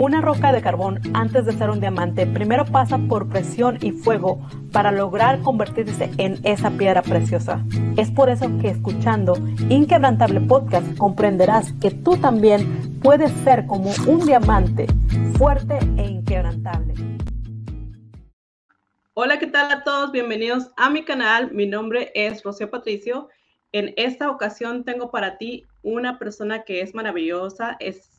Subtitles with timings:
[0.00, 4.40] Una roca de carbón, antes de ser un diamante, primero pasa por presión y fuego
[4.70, 7.64] para lograr convertirse en esa piedra preciosa.
[7.96, 9.34] Es por eso que escuchando
[9.68, 14.86] Inquebrantable Podcast comprenderás que tú también puedes ser como un diamante,
[15.36, 16.94] fuerte e inquebrantable.
[19.14, 20.12] Hola, ¿qué tal a todos?
[20.12, 21.50] Bienvenidos a mi canal.
[21.50, 23.30] Mi nombre es Rocío Patricio.
[23.72, 28.17] En esta ocasión tengo para ti una persona que es maravillosa, es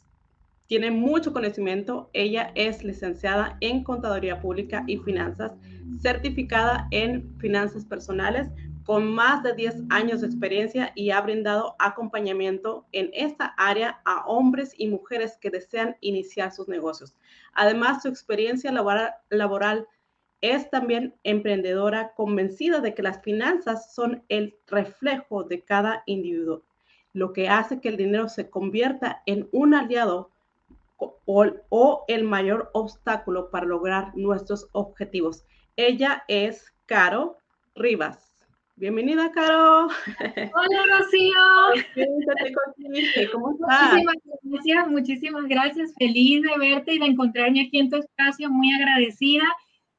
[0.70, 2.11] tiene mucho conocimiento.
[2.13, 5.54] Ella es licenciada en Contaduría Pública y Finanzas,
[6.00, 8.50] certificada en Finanzas Personales,
[8.86, 14.24] con más de 10 años de experiencia y ha brindado acompañamiento en esta área a
[14.27, 17.15] hombres y mujeres que desean iniciar sus negocios.
[17.54, 19.88] Además, su experiencia laboral, laboral
[20.41, 26.63] es también emprendedora, convencida de que las finanzas son el reflejo de cada individuo,
[27.11, 30.29] lo que hace que el dinero se convierta en un aliado
[31.00, 35.45] o, el mayor obstáculo para lograr nuestros objetivos.
[35.75, 37.38] Ella es Caro
[37.75, 38.36] Rivas.
[38.75, 39.88] Bienvenida, Caro.
[39.88, 41.33] Hola, Rocío.
[43.31, 43.94] ¿Cómo estás?
[43.94, 45.94] Muchísimas gracias, muchísimas gracias.
[45.97, 49.44] Feliz de verte y de encontrarme aquí en tu espacio, muy agradecida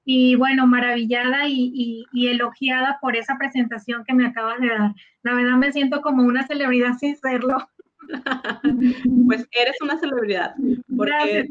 [0.05, 4.95] y bueno, maravillada y, y, elogiada por esa presentación que me acabas de dar.
[5.23, 7.69] La verdad me siento como una celebridad sin serlo.
[9.27, 10.55] pues eres una celebridad.
[10.97, 11.49] Porque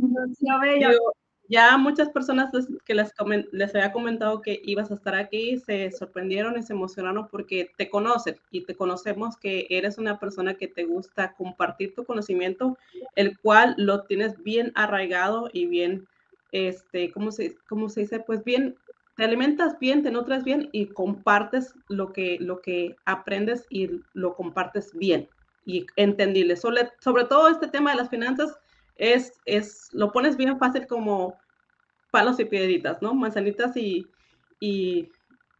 [1.50, 2.52] ya muchas personas
[2.86, 3.11] que les,
[3.52, 7.89] les había comentado que ibas a estar aquí se sorprendieron y se emocionaron porque te
[7.89, 12.78] conocen y te conocemos que eres una persona que te gusta compartir tu conocimiento,
[13.16, 16.08] el cual lo tienes bien arraigado y bien,
[16.52, 18.19] este, ¿cómo se, cómo se dice?
[18.19, 18.75] Pues bien,
[19.17, 24.36] te alimentas bien, te nutres bien y compartes lo que, lo que aprendes y lo
[24.36, 25.28] compartes bien
[25.70, 26.56] y entendible.
[26.56, 28.58] Sobre, sobre todo este tema de las finanzas
[28.95, 31.38] es, es, lo pones bien fácil como
[32.09, 33.14] palos y piedritas, ¿no?
[33.14, 34.08] Manzanitas y,
[34.59, 35.12] y,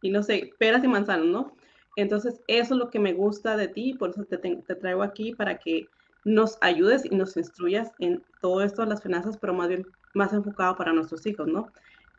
[0.02, 1.54] y no sé, peras y manzanas, ¿no?
[1.94, 5.32] Entonces, eso es lo que me gusta de ti, por eso te, te, traigo aquí
[5.32, 5.88] para que
[6.24, 10.32] nos ayudes y nos instruyas en todo esto de las finanzas, pero más bien más
[10.32, 11.70] enfocado para nuestros hijos, ¿no?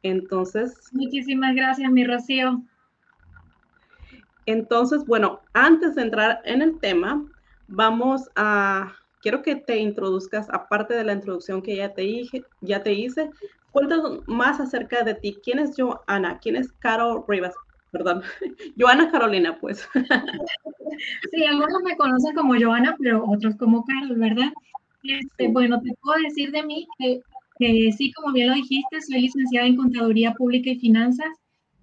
[0.01, 0.89] Entonces.
[0.93, 2.63] Muchísimas gracias, mi Rocío.
[4.45, 7.25] Entonces, bueno, antes de entrar en el tema,
[7.71, 12.83] vamos a, quiero que te introduzcas, aparte de la introducción que ya te, dije, ya
[12.83, 13.29] te hice,
[13.71, 15.37] cuéntanos más acerca de ti.
[15.43, 16.39] ¿Quién es Joana?
[16.39, 17.55] ¿Quién es Carol Rivas?
[17.91, 18.21] Perdón,
[18.79, 19.87] Joana Carolina, pues.
[21.31, 24.51] Sí, algunos me conocen como Joana, pero otros como Carol, ¿verdad?
[25.03, 27.21] Este, bueno, te puedo decir de mí que,
[27.57, 31.29] que sí, como bien lo dijiste, soy licenciada en Contaduría Pública y Finanzas.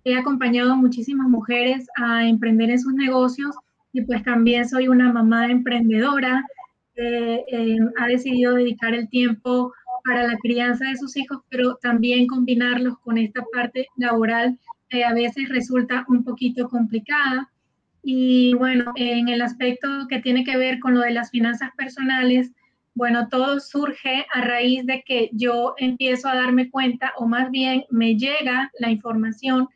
[0.05, 3.55] He acompañado a muchísimas mujeres a emprender en sus negocios
[3.99, 6.45] y pues también soy una mamá emprendedora
[6.95, 9.73] que eh, ha decidido dedicar el tiempo
[10.05, 14.57] para la crianza de sus hijos, pero también combinarlos con esta parte laboral
[14.89, 17.51] que a veces resulta un poquito complicada.
[18.03, 22.53] Y bueno, en el aspecto que tiene que ver con lo de las finanzas personales,
[22.95, 27.85] bueno, todo surge a raíz de que yo empiezo a darme cuenta, o más bien
[27.91, 29.69] me llega la información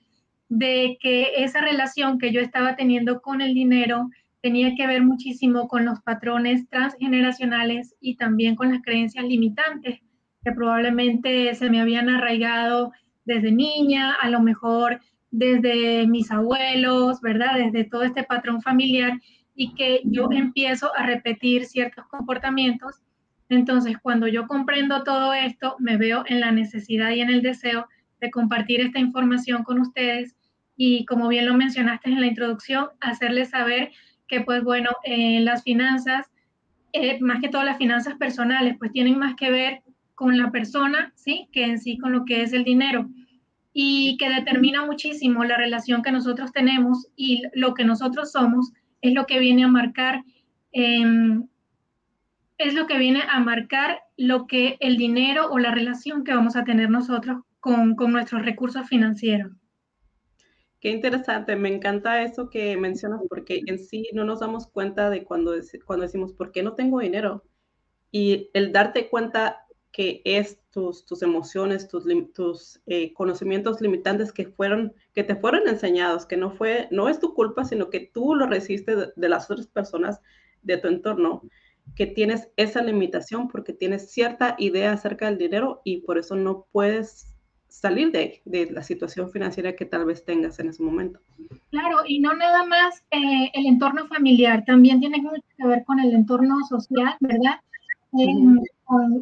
[0.55, 4.11] de que esa relación que yo estaba teniendo con el dinero
[4.43, 10.01] tenía que ver muchísimo con los patrones transgeneracionales y también con las creencias limitantes
[10.45, 12.93] que probablemente se me habían arraigado
[13.25, 17.57] desde niña, a lo mejor desde mis abuelos, ¿verdad?
[17.57, 19.19] Desde todo este patrón familiar
[19.55, 23.01] y que yo empiezo a repetir ciertos comportamientos.
[23.49, 27.87] Entonces, cuando yo comprendo todo esto, me veo en la necesidad y en el deseo
[28.21, 30.37] de compartir esta información con ustedes
[30.85, 33.93] y como bien lo mencionaste en la introducción, hacerles saber
[34.27, 36.27] que pues bueno, eh, las finanzas,
[36.93, 39.83] eh, más que todo las finanzas personales, pues tienen más que ver
[40.17, 41.49] con la persona, ¿sí?
[41.53, 43.09] Que en sí con lo que es el dinero
[43.73, 48.73] y que determina muchísimo la relación que nosotros tenemos y lo que nosotros somos
[49.03, 50.25] es lo que viene a marcar,
[50.73, 51.47] em,
[52.59, 56.57] es lo que viene a marcar lo que el dinero o la relación que vamos
[56.57, 59.62] a tener nosotros con, con nuestros recursos financieros.
[60.83, 65.23] Qué interesante, me encanta eso que mencionas porque en sí no nos damos cuenta de
[65.23, 65.55] cuando,
[65.87, 67.45] cuando decimos, ¿por qué no tengo dinero?
[68.11, 74.49] Y el darte cuenta que es tus, tus emociones, tus, tus eh, conocimientos limitantes que,
[74.49, 78.35] fueron, que te fueron enseñados, que no, fue, no es tu culpa, sino que tú
[78.35, 80.21] lo recibiste de, de las otras personas
[80.63, 81.43] de tu entorno,
[81.95, 86.67] que tienes esa limitación porque tienes cierta idea acerca del dinero y por eso no
[86.73, 87.32] puedes
[87.73, 91.19] salir de, de, la situación financiera que tal vez tengas en ese momento.
[91.71, 95.99] Claro, y no nada más eh, el entorno familiar, también tiene mucho que ver con
[95.99, 97.61] el entorno social, ¿verdad?
[98.19, 98.35] Eh,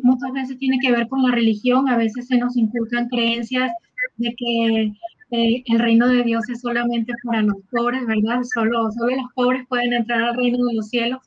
[0.02, 3.72] muchas veces tiene que ver con la religión, a veces se nos inculcan creencias
[4.16, 4.92] de que
[5.30, 8.42] eh, el reino de Dios es solamente para los pobres, ¿verdad?
[8.42, 11.20] Solo, solo los pobres pueden entrar al reino de los cielos,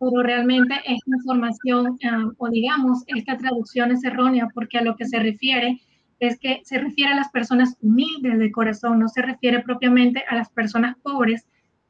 [0.00, 5.04] pero realmente esta información, ah, o digamos, esta traducción es errónea porque a lo que
[5.04, 5.78] se refiere
[6.22, 10.36] es que se refiere a las personas humildes de corazón, no se refiere propiamente a
[10.36, 11.48] las personas pobres.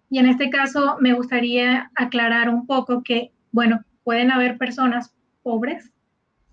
[0.09, 5.93] Y en este caso me gustaría aclarar un poco que, bueno, pueden haber personas pobres,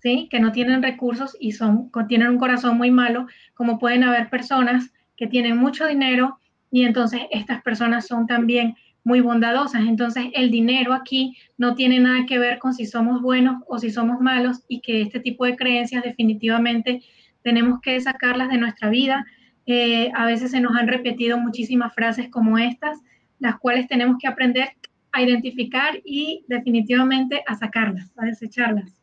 [0.02, 0.28] ¿sí?
[0.30, 4.92] Que no tienen recursos y son, tienen un corazón muy malo, como pueden haber personas
[5.16, 6.38] que tienen mucho dinero
[6.70, 8.74] y entonces estas personas son también
[9.04, 9.86] muy bondadosas.
[9.86, 13.90] Entonces el dinero aquí no tiene nada que ver con si somos buenos o si
[13.90, 17.02] somos malos y que este tipo de creencias definitivamente
[17.42, 19.24] tenemos que sacarlas de nuestra vida.
[19.66, 22.98] Eh, a veces se nos han repetido muchísimas frases como estas,
[23.38, 24.70] las cuales tenemos que aprender
[25.12, 29.00] a identificar y definitivamente a sacarlas, a desecharlas.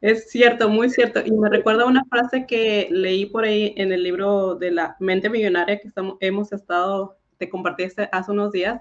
[0.00, 1.22] Es cierto, muy cierto.
[1.24, 5.30] Y me recuerda una frase que leí por ahí en el libro de la mente
[5.30, 8.80] millonaria que estamos, hemos estado, te compartí hace unos días.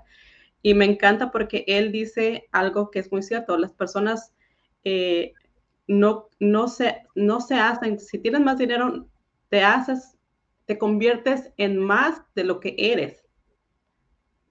[0.64, 3.56] Y me encanta porque él dice algo que es muy cierto.
[3.58, 4.34] Las personas
[4.84, 5.34] eh,
[5.92, 9.08] no, no, se, no se hacen, si tienes más dinero,
[9.50, 10.18] te haces,
[10.66, 13.28] te conviertes en más de lo que eres.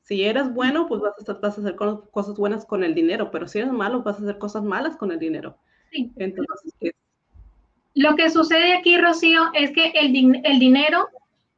[0.02, 3.48] Si eres bueno, pues vas a, vas a hacer cosas buenas con el dinero, pero
[3.48, 5.56] si eres malo, vas a hacer cosas malas con el dinero.
[5.90, 6.12] Sí.
[6.16, 6.74] Entonces,
[7.94, 11.08] lo que sucede aquí, Rocío, es que el, el dinero,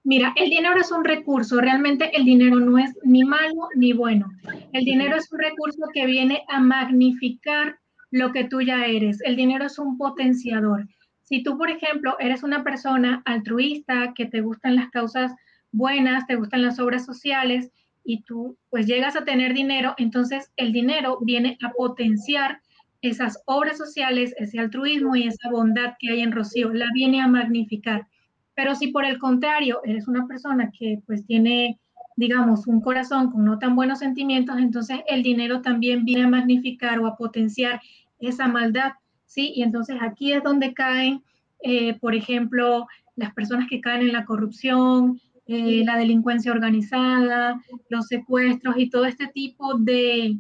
[0.05, 4.31] mira, el dinero es un recurso, realmente el dinero no es ni malo ni bueno.
[4.73, 7.82] El dinero es un recurso que viene a magnificar
[8.13, 9.21] lo que tú ya eres.
[9.23, 10.87] El dinero es un potenciador.
[11.23, 15.33] Si tú, por ejemplo, eres una persona altruista, que te gustan las causas
[15.73, 17.73] buenas, te gustan las obras sociales
[18.05, 22.61] y tú pues llegas a tener dinero, entonces el dinero viene a potenciar
[23.01, 27.29] esas obras sociales, ese altruismo y esa bondad que hay en Rocío, la viene a
[27.29, 28.07] magnificar.
[28.55, 31.81] Pero si por el contrario eres una persona que pues tiene,
[32.17, 36.99] digamos, un corazón con no tan buenos sentimientos, entonces el dinero también viene a magnificar
[36.99, 37.81] o a potenciar
[38.29, 38.93] esa maldad,
[39.27, 39.53] ¿sí?
[39.55, 41.23] Y entonces aquí es donde caen,
[41.63, 42.87] eh, por ejemplo,
[43.17, 49.05] las personas que caen en la corrupción, eh, la delincuencia organizada, los secuestros y todo
[49.05, 50.37] este tipo de,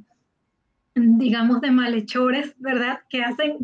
[0.94, 3.00] digamos, de malhechores, ¿verdad?
[3.10, 3.58] Que hacen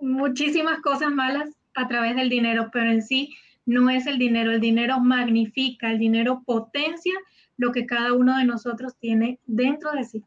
[0.00, 4.60] muchísimas cosas malas a través del dinero, pero en sí no es el dinero, el
[4.60, 7.14] dinero magnifica, el dinero potencia
[7.56, 10.22] lo que cada uno de nosotros tiene dentro de sí.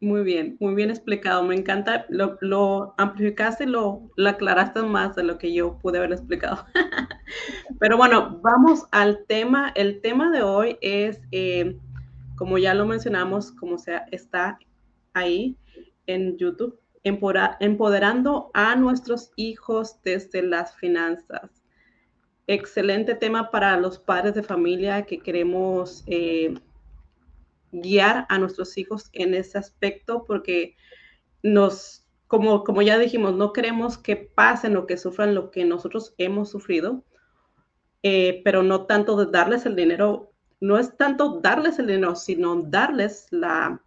[0.00, 1.42] Muy bien, muy bien explicado.
[1.42, 6.64] Me encanta, lo, amplificaste lo, lo, aclaraste más de lo que yo pude haber explicado.
[7.80, 9.72] Pero bueno, vamos al tema.
[9.74, 11.76] El tema de hoy es, eh,
[12.36, 14.60] como ya lo mencionamos, como sea, está
[15.14, 15.56] ahí
[16.06, 21.50] en YouTube, empoderando a nuestros hijos desde las finanzas.
[22.46, 26.04] Excelente tema para los padres de familia que queremos...
[26.06, 26.54] Eh,
[27.72, 30.76] guiar a nuestros hijos en ese aspecto porque
[31.42, 36.14] nos, como, como ya dijimos, no queremos que pasen o que sufran lo que nosotros
[36.18, 37.04] hemos sufrido,
[38.02, 42.62] eh, pero no tanto de darles el dinero, no es tanto darles el dinero, sino
[42.62, 43.82] darles la,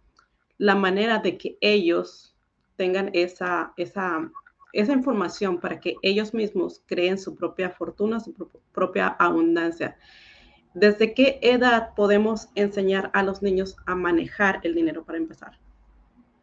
[0.58, 2.36] la manera de que ellos
[2.76, 4.30] tengan esa, esa,
[4.72, 8.32] esa información para que ellos mismos creen su propia fortuna, su
[8.72, 9.96] propia abundancia.
[10.74, 15.58] ¿Desde qué edad podemos enseñar a los niños a manejar el dinero para empezar?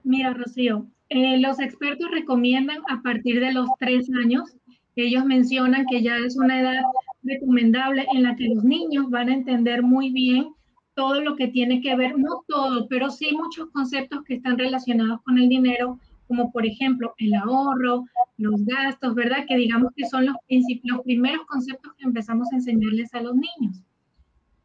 [0.03, 4.55] Mira, Rocío, eh, los expertos recomiendan a partir de los tres años.
[4.95, 6.81] Ellos mencionan que ya es una edad
[7.23, 10.49] recomendable en la que los niños van a entender muy bien
[10.93, 15.21] todo lo que tiene que ver, no todo, pero sí muchos conceptos que están relacionados
[15.21, 18.03] con el dinero, como por ejemplo el ahorro,
[18.37, 19.45] los gastos, ¿verdad?
[19.47, 20.35] Que digamos que son los,
[20.83, 23.81] los primeros conceptos que empezamos a enseñarles a los niños.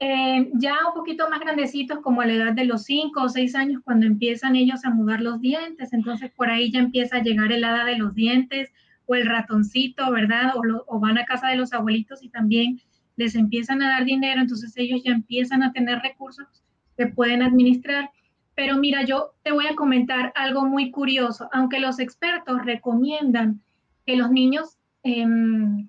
[0.01, 3.55] Eh, ya un poquito más grandecitos, como a la edad de los 5 o 6
[3.55, 7.53] años, cuando empiezan ellos a mudar los dientes, entonces por ahí ya empieza a llegar
[7.53, 8.71] el hada de los dientes
[9.07, 10.53] o el ratoncito, ¿verdad?
[10.87, 12.81] O, van a casa de los abuelitos y también
[13.17, 16.47] les empiezan a dar dinero, entonces ellos ya empiezan a tener recursos
[16.97, 18.11] que pueden administrar.
[18.57, 21.49] Pero mira, yo te voy a comentar algo muy curioso.
[21.53, 23.61] Aunque los expertos recomiendan
[24.07, 25.89] que los niños em,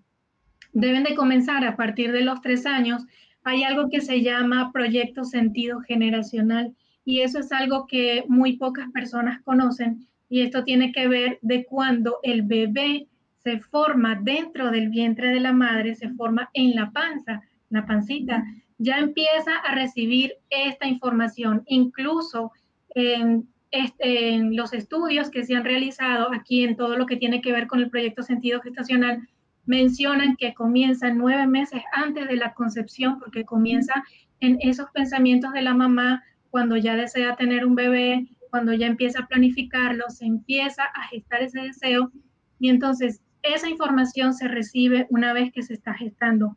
[0.74, 3.06] deben de comenzar a partir de los tres años,
[3.46, 6.75] hay algo que se llama proyecto sentido generacional
[7.06, 11.64] y eso es algo que muy pocas personas conocen y esto tiene que ver de
[11.66, 16.92] cuando el bebé se forma dentro del vientre de la madre, se forma en la
[16.92, 18.44] panza, la pancita,
[18.80, 21.62] ya empieza a recibir esta información.
[21.68, 22.52] Incluso
[22.96, 27.52] este, en los estudios que se han realizado aquí en todo lo que tiene que
[27.52, 29.28] ver con el proyecto sentido gestacional,
[29.66, 33.94] mencionan que comienza nueve meses antes de la concepción, porque comienza
[34.40, 39.22] en esos pensamientos de la mamá cuando ya desea tener un bebé, cuando ya empieza
[39.22, 42.12] a planificarlo, se empieza a gestar ese deseo
[42.60, 46.56] y entonces esa información se recibe una vez que se está gestando.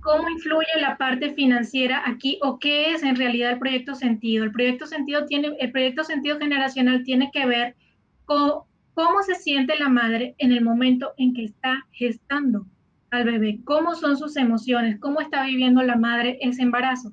[0.00, 4.44] ¿Cómo influye la parte financiera aquí o qué es en realidad el proyecto sentido?
[4.44, 7.76] El proyecto sentido tiene, el proyecto sentido generacional tiene que ver
[8.24, 12.66] con cómo se siente la madre en el momento en que está gestando
[13.10, 17.12] al bebé, cómo son sus emociones, cómo está viviendo la madre ese embarazo.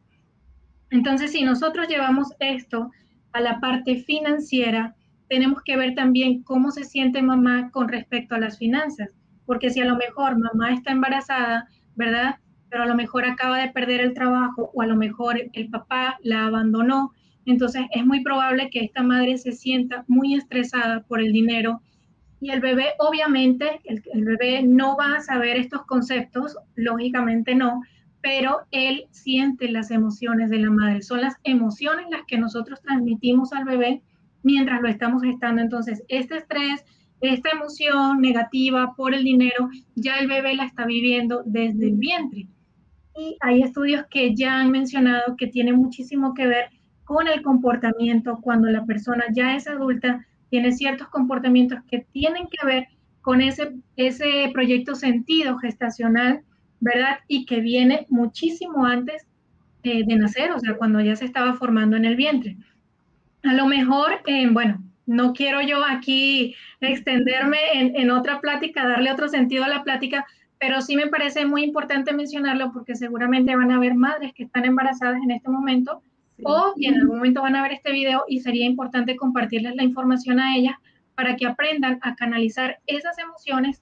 [0.90, 2.90] Entonces, si nosotros llevamos esto
[3.34, 4.96] a la parte financiera,
[5.30, 9.10] tenemos que ver también cómo se siente mamá con respecto a las finanzas,
[9.46, 12.36] porque si a lo mejor mamá está embarazada, ¿verdad?
[12.70, 16.18] Pero a lo mejor acaba de perder el trabajo o a lo mejor el papá
[16.22, 17.14] la abandonó,
[17.46, 21.82] entonces es muy probable que esta madre se sienta muy estresada por el dinero
[22.42, 27.84] y el bebé, obviamente, el, bebé no va a saber estos conceptos, lógicamente no,
[28.20, 31.04] pero él siente las emociones de la madre.
[31.04, 34.02] Son las emociones las que nosotros transmitimos al bebé
[34.42, 35.62] mientras lo estamos gestando.
[35.62, 36.84] Entonces, este estrés,
[37.22, 42.48] esta emoción negativa por el dinero, ya el bebé la está viviendo desde el vientre.
[43.16, 46.70] Y hay estudios que ya han mencionado que tiene muchísimo que ver
[47.04, 52.66] con el comportamiento cuando la persona ya es adulta, tiene ciertos comportamientos que tienen que
[52.66, 52.88] ver
[53.22, 56.42] con ese, ese proyecto sentido gestacional,
[56.80, 57.20] ¿verdad?
[57.28, 59.28] Y que viene muchísimo antes
[59.84, 62.58] de nacer, o sea, cuando ya se estaba formando en el vientre.
[63.44, 69.12] A lo mejor, eh, bueno, no quiero yo aquí extenderme en, en, otra plática, darle
[69.12, 70.26] otro sentido a la plática,
[70.60, 74.66] pero sí me parece muy importante mencionarlo porque seguramente van a haber madres que están
[74.66, 76.04] embarazadas en este momento
[76.44, 79.84] o que en algún momento van a ver este video y sería importante compartirles la
[79.84, 80.76] información a ellas
[81.16, 83.82] para que aprendan a canalizar esas emociones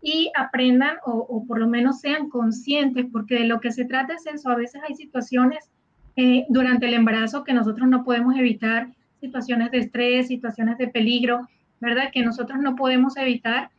[0.00, 4.26] y aprendan o, por lo menos sean conscientes, porque de lo que se trata es
[4.26, 4.48] eso.
[4.48, 5.70] A veces hay situaciones
[6.16, 8.88] eh, durante el embarazo que nosotros no podemos evitar,
[9.20, 11.48] situaciones de estrés, situaciones de peligro,
[11.80, 12.10] ¿verdad?
[12.12, 13.70] Que nosotros no podemos evitar,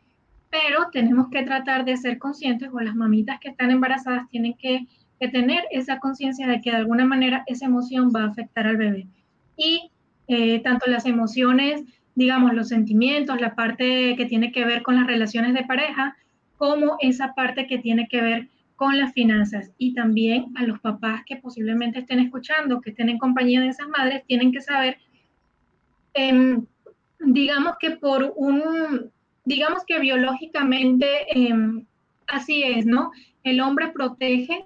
[0.49, 4.87] pero tenemos que tratar de ser conscientes o las mamitas que están embarazadas tienen que,
[5.19, 8.77] que tener esa conciencia de que de alguna manera esa emoción va a afectar al
[8.77, 9.07] bebé.
[9.57, 9.91] Y
[10.27, 11.83] eh, tanto las emociones,
[12.15, 16.15] digamos, los sentimientos, la parte que tiene que ver con las relaciones de pareja,
[16.57, 19.71] como esa parte que tiene que ver con las finanzas.
[19.77, 23.87] Y también a los papás que posiblemente estén escuchando, que estén en compañía de esas
[23.89, 24.97] madres, tienen que saber
[26.13, 26.57] eh,
[27.19, 29.11] digamos que por un,
[29.45, 31.83] digamos que biológicamente eh,
[32.27, 33.11] así es, ¿no?
[33.43, 34.65] El hombre protege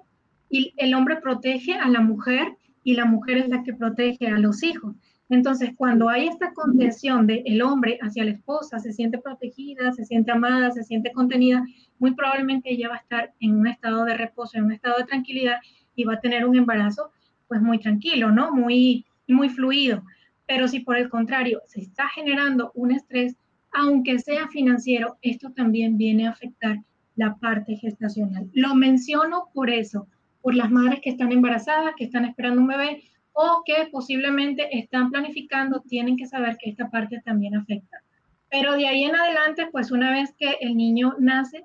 [0.76, 4.62] el hombre protege a la mujer y la mujer es la que protege a los
[4.62, 4.94] hijos.
[5.30, 10.04] Entonces, cuando hay esta contención del el hombre hacia la esposa, se siente protegida, se
[10.04, 11.64] siente amada, se siente contenida,
[11.98, 15.04] muy probablemente ella va a estar en un estado de reposo, en un estado de
[15.04, 15.56] tranquilidad
[15.94, 17.10] y va a tener un embarazo
[17.48, 18.52] pues muy tranquilo, ¿no?
[18.52, 20.04] Muy, muy fluido.
[20.46, 23.34] Pero si por el contrario se está generando un estrés,
[23.72, 26.78] aunque sea financiero, esto también viene a afectar
[27.16, 28.50] la parte gestacional.
[28.52, 30.06] Lo menciono por eso,
[30.44, 35.10] por las madres que están embarazadas, que están esperando un bebé o que posiblemente están
[35.10, 38.02] planificando, tienen que saber que esta parte también afecta.
[38.50, 41.64] Pero de ahí en adelante, pues una vez que el niño nace,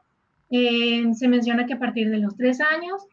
[0.50, 3.06] eh, se menciona que a partir de los tres años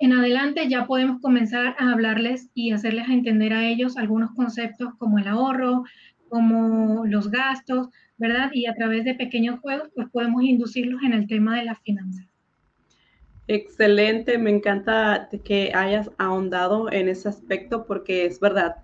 [0.00, 5.20] en adelante ya podemos comenzar a hablarles y hacerles entender a ellos algunos conceptos como
[5.20, 5.84] el ahorro,
[6.28, 8.50] como los gastos, ¿verdad?
[8.52, 12.27] Y a través de pequeños juegos, pues podemos inducirlos en el tema de las finanzas.
[13.48, 18.76] Excelente, me encanta que hayas ahondado en ese aspecto porque es verdad.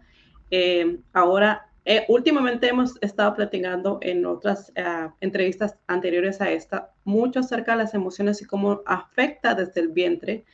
[0.50, 7.40] Eh, ahora, eh, últimamente hemos estado platicando en otras uh, entrevistas anteriores a esta mucho
[7.40, 10.44] acerca de las emociones y cómo afecta desde el vientre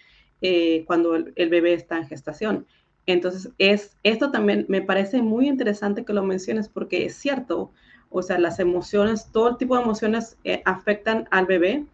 [0.43, 2.67] eh, cuando el, el, bebé está en gestación.
[3.07, 7.71] Entonces, es, esto también me parece muy interesante que lo menciones porque es cierto,
[8.09, 11.85] o sea, las emociones, todo tipo de emociones eh, afectan al bebé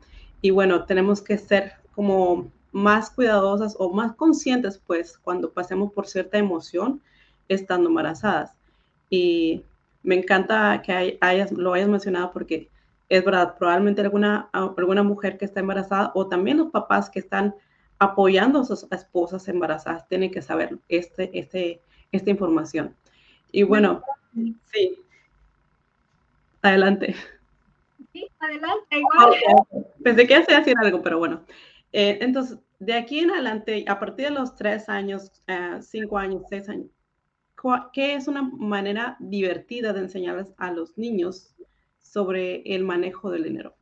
[0.40, 6.06] y bueno, tenemos que ser como más cuidadosas o más conscientes pues cuando pasemos por
[6.06, 7.00] cierta emoción
[7.48, 8.52] estando embarazadas.
[9.08, 9.64] Y
[10.02, 12.68] me encanta que hayas, lo hayas mencionado porque
[13.08, 17.54] es verdad, probablemente alguna, alguna mujer que está embarazada o también los papás que están
[17.98, 21.80] apoyando a sus esposas embarazadas tienen que saber este, este,
[22.12, 22.94] esta información.
[23.52, 24.02] Y bueno,
[24.70, 24.98] sí.
[26.62, 27.14] Adelante.
[28.12, 29.34] Sí, adelante, igual.
[30.02, 31.40] Pensé que hacía decir algo, pero bueno.
[31.92, 36.42] Eh, entonces, de aquí en adelante, a partir de los tres años, uh, cinco años,
[36.48, 36.90] seis años,
[37.92, 41.54] ¿qué es una manera divertida de enseñarles a los niños
[42.00, 43.74] sobre el manejo del dinero?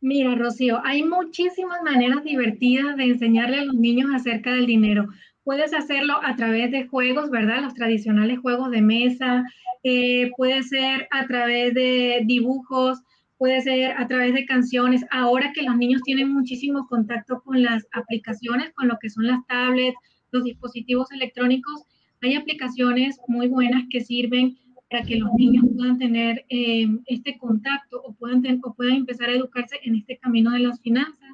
[0.00, 5.08] Mira, Rocío, hay muchísimas maneras divertidas de enseñarle a los niños acerca del dinero.
[5.44, 7.62] Puedes hacerlo a través de juegos, ¿verdad?
[7.62, 9.44] Los tradicionales juegos de mesa,
[9.84, 13.00] eh, puede ser a través de dibujos,
[13.42, 15.04] puede ser a través de canciones.
[15.10, 19.44] Ahora que los niños tienen muchísimo contacto con las aplicaciones, con lo que son las
[19.48, 19.96] tablets,
[20.30, 21.82] los dispositivos electrónicos,
[22.20, 24.56] hay aplicaciones muy buenas que sirven
[24.88, 29.32] para que los niños puedan tener eh, este contacto o puedan, o puedan empezar a
[29.32, 31.32] educarse en este camino de las finanzas.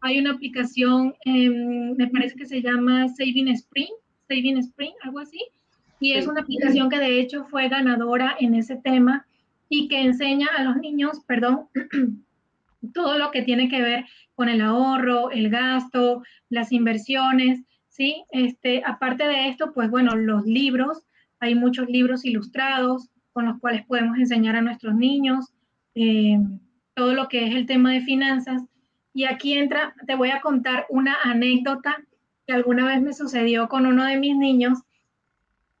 [0.00, 3.94] Hay una aplicación, em, me parece que se llama Saving Spring,
[4.28, 5.40] Saving Spring, algo así,
[5.98, 9.26] y es una aplicación que de hecho fue ganadora en ese tema
[9.68, 11.68] y que enseña a los niños, perdón,
[12.94, 18.24] todo lo que tiene que ver con el ahorro, el gasto, las inversiones, ¿sí?
[18.30, 21.04] Este, aparte de esto, pues bueno, los libros
[21.40, 25.52] hay muchos libros ilustrados con los cuales podemos enseñar a nuestros niños
[25.94, 26.38] eh,
[26.94, 28.62] todo lo que es el tema de finanzas.
[29.14, 31.96] Y aquí entra, te voy a contar una anécdota
[32.46, 34.78] que alguna vez me sucedió con uno de mis niños.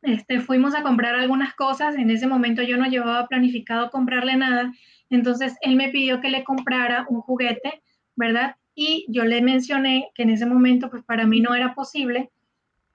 [0.02, 4.72] Este, fuimos a comprar algunas cosas, en ese momento yo no llevaba planificado comprarle nada,
[5.10, 7.82] entonces él me pidió que le comprara un juguete,
[8.14, 8.56] ¿verdad?
[8.74, 12.30] Y yo le mencioné que en ese momento pues para mí no era posible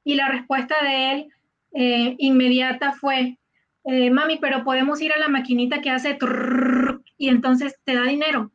[0.03, 1.27] y la respuesta de él
[1.74, 3.38] eh, inmediata fue,
[3.86, 6.17] eh, mami, pero podemos ir a la maquinita que hace
[7.17, 8.51] y entonces te da dinero.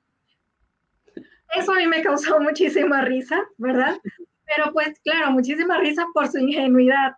[1.54, 3.98] Eso a mí me causó muchísima risa, ¿verdad?
[4.44, 7.12] Pero pues claro, muchísima risa por su ingenuidad.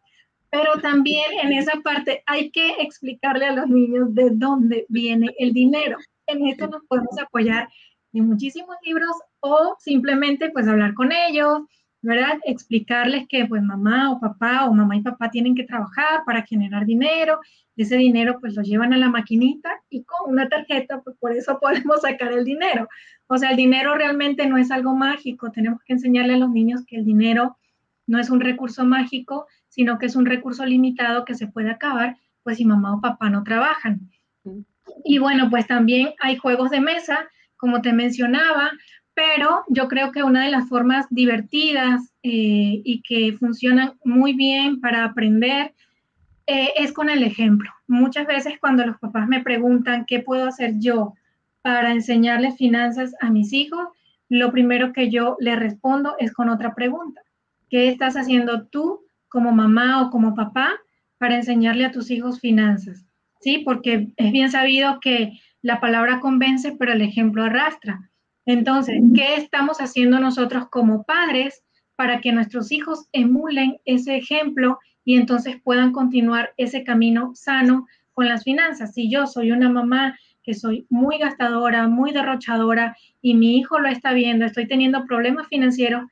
[0.50, 5.52] Pero también en esa parte hay que explicarle a los niños de dónde viene el
[5.52, 5.96] dinero.
[6.26, 7.68] En esto nos podemos apoyar
[8.12, 11.62] en muchísimos libros o simplemente pues hablar con ellos,
[12.02, 12.38] ¿verdad?
[12.44, 16.86] Explicarles que pues mamá o papá o mamá y papá tienen que trabajar para generar
[16.86, 17.38] dinero,
[17.76, 21.58] ese dinero pues lo llevan a la maquinita y con una tarjeta pues por eso
[21.60, 22.88] podemos sacar el dinero.
[23.26, 26.82] O sea, el dinero realmente no es algo mágico, tenemos que enseñarle a los niños
[26.86, 27.56] que el dinero
[28.06, 32.18] no es un recurso mágico, sino que es un recurso limitado que se puede acabar
[32.42, 34.10] pues si mamá o papá no trabajan.
[35.04, 38.72] Y bueno, pues también hay juegos de mesa, como te mencionaba,
[39.14, 44.80] pero yo creo que una de las formas divertidas eh, y que funcionan muy bien
[44.80, 45.74] para aprender
[46.46, 47.70] eh, es con el ejemplo.
[47.86, 51.14] Muchas veces cuando los papás me preguntan qué puedo hacer yo
[51.62, 53.88] para enseñarles finanzas a mis hijos,
[54.28, 57.20] lo primero que yo les respondo es con otra pregunta.
[57.68, 60.78] ¿Qué estás haciendo tú como mamá o como papá
[61.18, 63.06] para enseñarle a tus hijos finanzas?
[63.40, 68.10] Sí, porque es bien sabido que la palabra convence, pero el ejemplo arrastra.
[68.44, 71.62] Entonces, ¿qué estamos haciendo nosotros como padres
[71.96, 78.28] para que nuestros hijos emulen ese ejemplo y entonces puedan continuar ese camino sano con
[78.28, 78.94] las finanzas?
[78.94, 83.88] Si yo soy una mamá que soy muy gastadora, muy derrochadora y mi hijo lo
[83.88, 86.04] está viendo, estoy teniendo problemas financieros,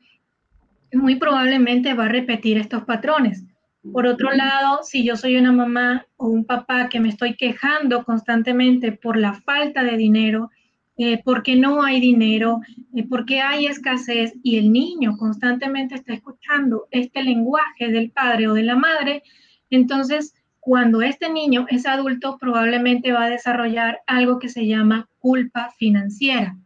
[0.92, 3.44] muy probablemente va a repetir estos patrones.
[3.92, 8.04] Por otro lado, si yo soy una mamá o un papá que me estoy quejando
[8.04, 10.50] constantemente por la falta de dinero,
[10.96, 12.60] eh, porque no hay dinero,
[12.94, 18.54] eh, porque hay escasez y el niño constantemente está escuchando este lenguaje del padre o
[18.54, 19.22] de la madre,
[19.70, 25.70] entonces cuando este niño es adulto probablemente va a desarrollar algo que se llama culpa
[25.78, 26.56] financiera.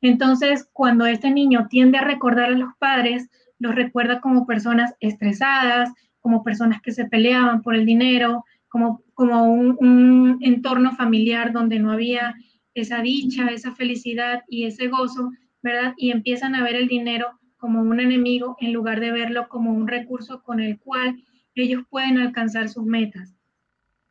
[0.00, 3.30] Entonces, cuando este niño tiende a recordar a los padres,
[3.62, 9.52] los recuerda como personas estresadas, como personas que se peleaban por el dinero, como, como
[9.52, 12.34] un, entorno familiar donde no había
[12.74, 15.30] esa dicha, esa felicidad y ese gozo,
[15.62, 15.94] ¿verdad?
[15.96, 19.86] Y empiezan a ver el dinero como un enemigo en lugar de verlo como un
[19.86, 21.22] recurso con el cual
[21.54, 23.36] ellos pueden alcanzar sus metas.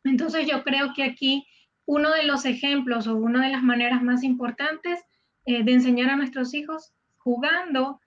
[0.04, 1.46] Entonces yo creo que aquí
[1.84, 5.00] uno de los ejemplos o una de las maneras más importantes
[5.44, 8.00] eh, de enseñar a nuestros hijos jugando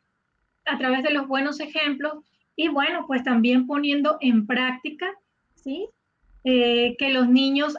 [0.65, 2.23] a través de los buenos ejemplos
[2.55, 5.07] y bueno, pues también poniendo en práctica,
[5.55, 5.87] ¿sí?
[6.43, 7.75] Eh, que los niños,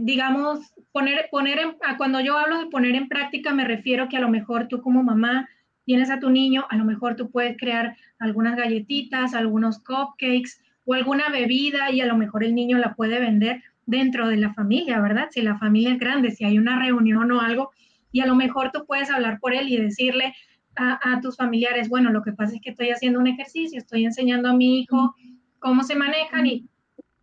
[0.00, 4.20] digamos, poner, poner en, cuando yo hablo de poner en práctica, me refiero que a
[4.20, 5.46] lo mejor tú como mamá
[5.84, 10.94] tienes a tu niño, a lo mejor tú puedes crear algunas galletitas, algunos cupcakes o
[10.94, 15.00] alguna bebida y a lo mejor el niño la puede vender dentro de la familia,
[15.00, 15.28] ¿verdad?
[15.30, 17.72] Si la familia es grande, si hay una reunión o algo,
[18.10, 20.34] y a lo mejor tú puedes hablar por él y decirle
[20.78, 24.04] a, a tus familiares, bueno, lo que pasa es que estoy haciendo un ejercicio, estoy
[24.04, 25.14] enseñando a mi hijo
[25.58, 26.68] cómo se manejan y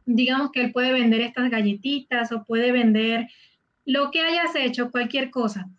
[0.05, 3.27] digamos que él puede vender estas galletitas o puede vender
[3.85, 5.69] lo que hayas hecho, cualquier cosa.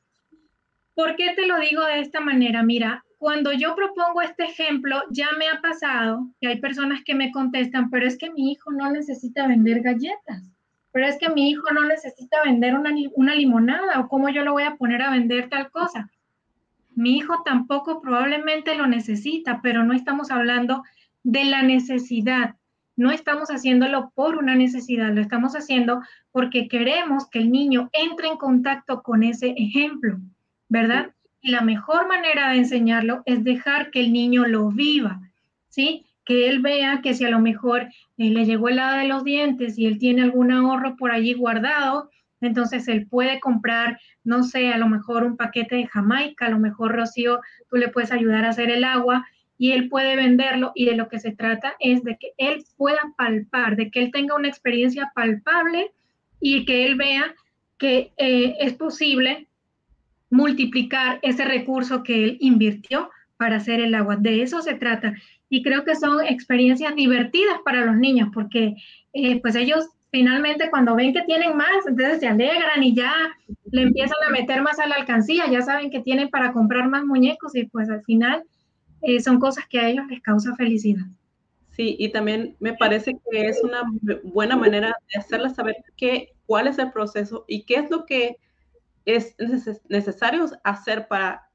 [0.95, 2.62] ¿Por qué te lo digo de esta manera?
[2.62, 7.33] Mira, cuando yo propongo este ejemplo, ya me ha pasado que hay personas que me
[7.33, 10.51] contestan, pero es que mi hijo no necesita vender galletas,
[10.93, 14.53] pero es que mi hijo no necesita vender una, una limonada o cómo yo lo
[14.53, 16.11] voy a poner a vender tal cosa.
[16.97, 20.83] Mi hijo tampoco probablemente lo necesita, pero no estamos hablando
[21.23, 22.57] de la necesidad.
[22.97, 26.01] No estamos haciéndolo por una necesidad, lo estamos haciendo
[26.33, 30.17] porque queremos que el niño entre en contacto con ese ejemplo,
[30.71, 31.11] ¿verdad?
[31.43, 35.21] Y la mejor manera de enseñarlo es dejar que el niño lo viva,
[35.69, 36.07] ¿sí?
[36.25, 37.83] Que él vea que si a lo mejor
[38.17, 41.35] eh, le llegó el hada de los dientes y él tiene algún ahorro por allí
[41.35, 42.09] guardado,
[42.40, 46.59] entonces él puede comprar, no sé, a lo mejor un paquete de Jamaica, a lo
[46.59, 49.27] mejor Rocío, tú le puedes ayudar a hacer el agua
[49.59, 53.01] y él puede venderlo y de lo que se trata es de que él pueda
[53.16, 55.92] palpar, de que él tenga una experiencia palpable
[56.40, 57.35] y que él vea
[57.79, 59.49] que eh, es posible
[60.31, 64.16] multiplicar ese recurso que él invirtió para hacer el agua.
[64.16, 65.14] De eso se trata.
[65.49, 68.75] Y creo que son experiencias divertidas para los niños porque
[69.12, 73.12] eh, pues ellos finalmente cuando ven que tienen más, entonces se alegran y ya
[73.71, 77.05] le empiezan a meter más a la alcancía, ya saben que tienen para comprar más
[77.05, 78.45] muñecos y pues al final
[79.03, 81.05] eh, son cosas que a ellos les causa felicidad.
[81.71, 83.83] Sí, y también me parece que es una
[84.25, 88.37] buena manera de hacerles saber qué, cuál es el proceso y qué es lo que
[89.05, 89.37] es
[89.88, 91.51] necesario hacer para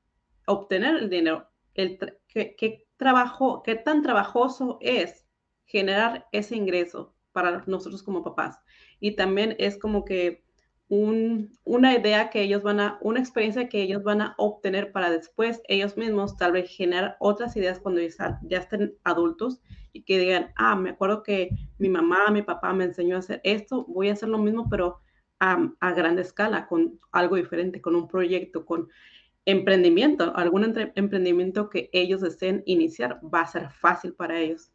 [0.45, 1.47] obtener el dinero.
[1.73, 5.25] El, qué, qué trabajo, qué tan trabajoso es
[5.65, 8.59] generar ese ingreso para nosotros como papás.
[8.99, 10.43] Y también es como que
[11.63, 15.61] una idea que ellos van a, una experiencia que ellos van a obtener para después
[15.69, 19.61] ellos mismos tal vez generar otras ideas cuando ya, estén adultos
[19.93, 23.39] y que digan, ah, me acuerdo que mi mamá, mi papá me enseñó a hacer
[23.45, 24.99] esto, voy a hacer lo mismo, pero
[25.39, 28.89] a, a grande escala, con algo diferente, con un proyecto, con
[29.45, 34.71] emprendimiento, algún emprendimiento que ellos deseen iniciar, va a ser fácil para ellos.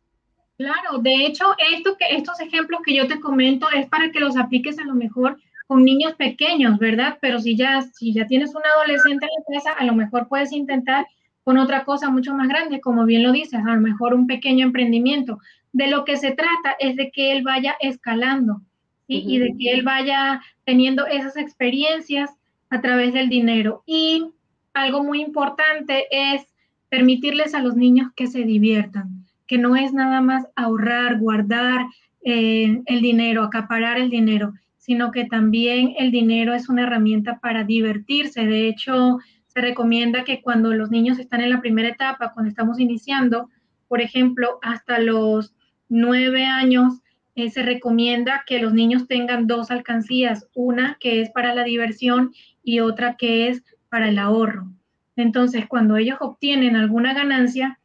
[0.59, 4.37] Claro, de hecho, esto que, estos ejemplos que yo te comento es para que los
[4.37, 7.19] apliques a lo mejor con niños pequeños, ¿verdad?
[7.21, 10.53] Pero si ya, si ya tienes un adolescente en la casa, a lo mejor puedes
[10.53, 11.07] intentar
[11.45, 14.67] con otra cosa mucho más grande, como bien lo dices, a lo mejor un pequeño
[14.67, 15.39] emprendimiento.
[15.73, 18.63] De lo que se trata es de que él vaya escalando
[19.09, 22.31] y de que él vaya teniendo esas experiencias
[22.71, 23.83] a través del dinero.
[23.87, 24.27] Y
[24.73, 26.43] algo muy importante es
[26.89, 31.87] permitirles a los niños que se diviertan, que no es nada más ahorrar, guardar
[32.23, 37.65] eh, el dinero, acaparar el dinero, sino que también el dinero es una herramienta para
[37.65, 38.47] divertirse.
[38.47, 42.79] De hecho, se recomienda que cuando los niños están en la primera etapa, cuando estamos
[42.79, 43.49] iniciando,
[43.89, 45.55] por ejemplo, hasta los
[45.89, 47.01] nueve años,
[47.37, 52.33] eh, se recomienda que los niños tengan dos alcancías, una que es para la diversión
[52.63, 54.73] y otra que es para el ahorro.
[55.17, 57.79] Entonces, cuando ellos obtienen alguna ganancia,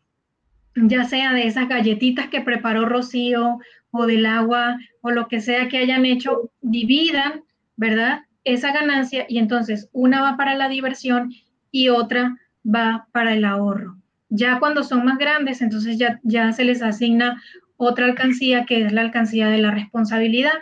[0.75, 3.59] ya sea de esas galletitas que preparó Rocío
[3.91, 7.43] o del agua o lo que sea que hayan hecho, dividan,
[7.75, 8.21] ¿verdad?
[8.43, 11.33] Esa ganancia y entonces una va para la diversión
[11.71, 13.97] y otra va para el ahorro.
[14.29, 17.41] Ya cuando son más grandes, entonces ya, ya se les asigna
[17.75, 20.53] otra alcancía que es la alcancía de la responsabilidad,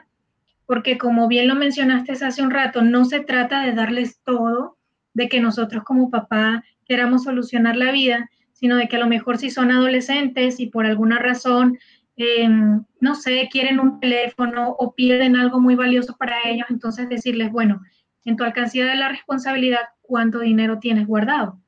[0.66, 4.78] porque como bien lo mencionaste hace un rato, no se trata de darles todo,
[5.14, 9.38] de que nosotros como papá queramos solucionar la vida, sino de que a lo mejor
[9.38, 11.80] si son adolescentes y por alguna razón,
[12.18, 17.52] em, no sé, quieren un teléfono o pierden algo muy valioso para ellos, entonces decirles,
[17.52, 17.82] bueno,
[18.26, 21.62] en tu alcancía de la responsabilidad, ¿cuánto dinero tienes guardado?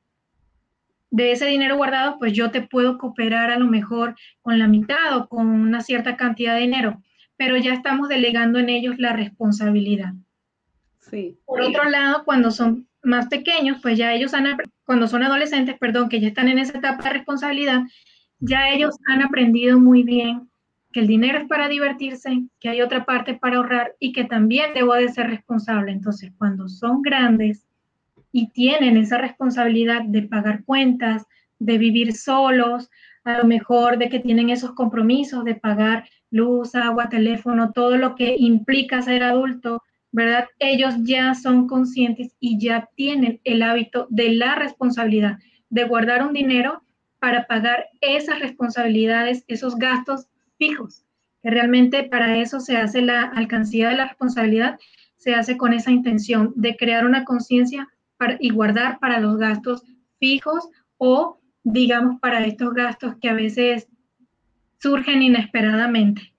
[1.10, 5.16] De ese dinero guardado, pues yo te puedo cooperar a lo mejor con la mitad
[5.16, 7.02] o con una cierta cantidad de dinero,
[7.38, 10.12] pero ya estamos delegando en ellos la responsabilidad.
[10.98, 11.38] Sí.
[11.46, 14.46] Por otro lado, cuando son más pequeños, pues ya ellos han,
[14.84, 17.82] cuando son adolescentes, perdón, que ya están en esa etapa de responsabilidad,
[18.38, 20.48] ya ellos han aprendido muy bien
[20.92, 24.74] que el dinero es para divertirse, que hay otra parte para ahorrar y que también
[24.74, 25.90] debo de ser responsable.
[25.90, 27.64] Entonces, cuando son grandes
[28.30, 31.24] y tienen esa responsabilidad de pagar cuentas,
[31.58, 32.90] de vivir solos,
[33.24, 38.14] a lo mejor de que tienen esos compromisos de pagar luz, agua, teléfono, todo lo
[38.14, 40.46] que implica ser adulto, ¿verdad?
[40.58, 45.38] Ellos ya son conscientes y ya tienen el hábito de la responsabilidad,
[45.70, 46.82] de guardar un dinero
[47.18, 51.04] para pagar esas responsabilidades, esos gastos fijos,
[51.42, 54.78] que realmente para eso se hace la alcancía de la responsabilidad,
[55.16, 57.88] se hace con esa intención de crear una conciencia
[58.38, 59.82] y guardar para los gastos
[60.20, 63.88] fijos o, digamos, para estos gastos que a veces
[64.78, 66.31] surgen inesperadamente.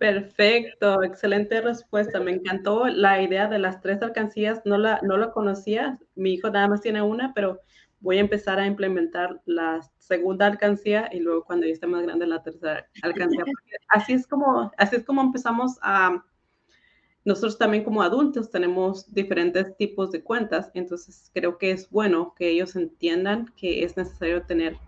[0.00, 2.20] Perfecto, excelente respuesta.
[2.20, 4.62] Me encantó la idea de las tres alcancías.
[4.64, 5.98] No la, no la conocía.
[6.14, 7.60] Mi hijo nada más tiene una, pero
[8.00, 12.26] voy a empezar a implementar la segunda alcancía y luego cuando ya esté más grande
[12.26, 13.44] la tercera alcancía.
[13.88, 16.24] así es como, así es como empezamos a,
[17.26, 22.48] nosotros también como adultos tenemos diferentes tipos de cuentas, entonces creo que es bueno que
[22.48, 24.78] ellos entiendan que es necesario tener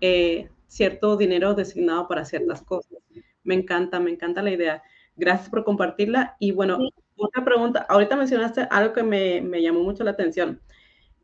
[0.00, 2.98] eh, cierto dinero designado para ciertas cosas.
[3.44, 4.82] Me encanta, me encanta la idea.
[5.16, 6.36] Gracias por compartirla.
[6.38, 6.78] Y bueno,
[7.16, 7.86] otra pregunta.
[7.88, 10.60] Ahorita mencionaste algo que me, me llamó mucho la atención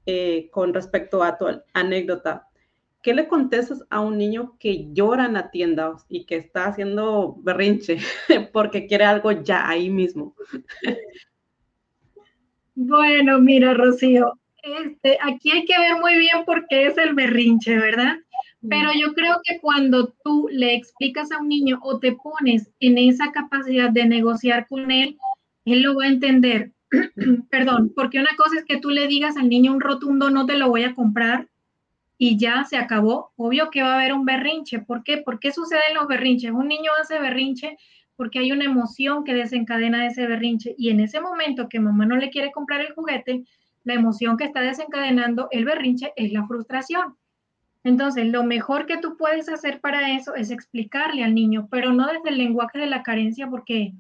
[0.09, 2.49] eh, con respecto a tu anécdota.
[3.03, 7.37] ¿Qué le contestas a un niño que llora en la tienda y que está haciendo
[7.39, 7.99] berrinche
[8.53, 10.35] porque quiere algo ya ahí mismo?
[12.77, 17.77] Bueno, mira, Rocío, este, aquí hay que ver muy bien por qué es el berrinche,
[17.77, 18.17] ¿verdad?
[18.69, 22.99] Pero yo creo que cuando tú le explicas a un niño o te pones en
[22.99, 25.19] esa capacidad de negociar con él,
[25.65, 26.73] él lo va a entender.
[27.51, 30.57] Perdón, porque una cosa es que tú le digas al niño un rotundo no te
[30.57, 31.49] lo voy a comprar
[32.19, 33.33] y ya se acabó.
[33.37, 34.79] Obvio que va a haber un berrinche.
[34.81, 35.19] ¿Por qué?
[35.19, 36.53] ¿Por qué suceden los berrinches?
[36.53, 37.77] Un niño hace berrinche
[38.17, 42.17] porque hay una emoción que desencadena ese berrinche y en ese momento que mamá no
[42.17, 43.45] le quiere comprar el juguete,
[43.85, 47.17] la emoción que está desencadenando el berrinche es la frustración.
[47.87, 52.09] Entonces, lo mejor que tú puedes hacer para eso es explicarle al niño, pero no
[52.09, 53.93] desde el lenguaje de la carencia, porque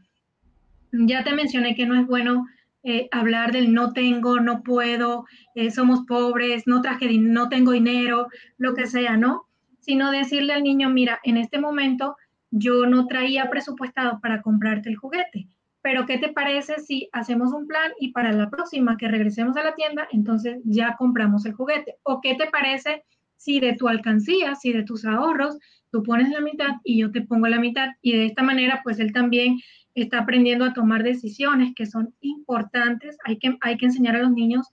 [0.90, 2.49] ya te mencioné que no es bueno
[2.83, 8.27] eh, hablar del no tengo, no puedo, eh, somos pobres, no traje, no tengo dinero,
[8.59, 9.46] lo que sea, ¿no?
[9.79, 12.16] Sino decirle al niño, mira, en este momento
[12.51, 15.46] yo no traía presupuestado para comprarte el juguete,
[15.81, 19.62] pero ¿qué te parece si hacemos un plan y para la próxima que regresemos a
[19.62, 21.99] la tienda, entonces ya compramos el juguete?
[22.03, 23.05] ¿O qué te parece?
[23.47, 25.57] Si de tu alcancía, si de tus ahorros,
[25.93, 27.91] tú pones la mitad y yo te pongo la mitad.
[28.03, 29.61] Y de esta manera, pues él también
[29.95, 33.17] está aprendiendo a tomar decisiones que son importantes.
[33.25, 34.67] Hay que, hay que enseñar a los niños,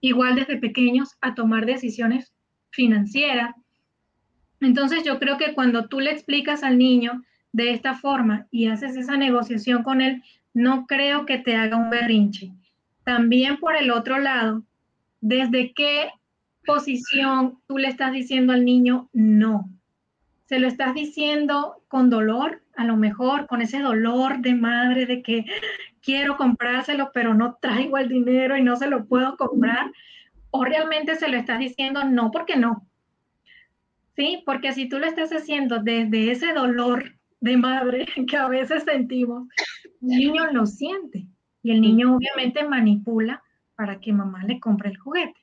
[0.00, 2.34] igual desde pequeños, a tomar decisiones
[2.70, 3.54] financieras.
[4.60, 8.96] Entonces yo creo que cuando tú le explicas al niño de esta forma y haces
[8.96, 12.50] esa negociación con él, no creo que te haga un berrinche.
[13.04, 14.64] También por el otro lado,
[15.20, 16.10] desde que
[16.66, 19.70] posición tú le estás diciendo al niño no.
[20.44, 25.22] Se lo estás diciendo con dolor, a lo mejor con ese dolor de madre de
[25.22, 25.44] que
[26.00, 29.90] quiero comprárselo, pero no traigo el dinero y no se lo puedo comprar.
[30.50, 32.86] O realmente se lo estás diciendo no porque no.
[34.14, 38.84] Sí, porque si tú lo estás haciendo desde ese dolor de madre que a veces
[38.84, 39.48] sentimos,
[40.02, 41.26] el niño lo siente
[41.62, 43.42] y el niño obviamente manipula
[43.74, 45.40] para que mamá le compre el juguete.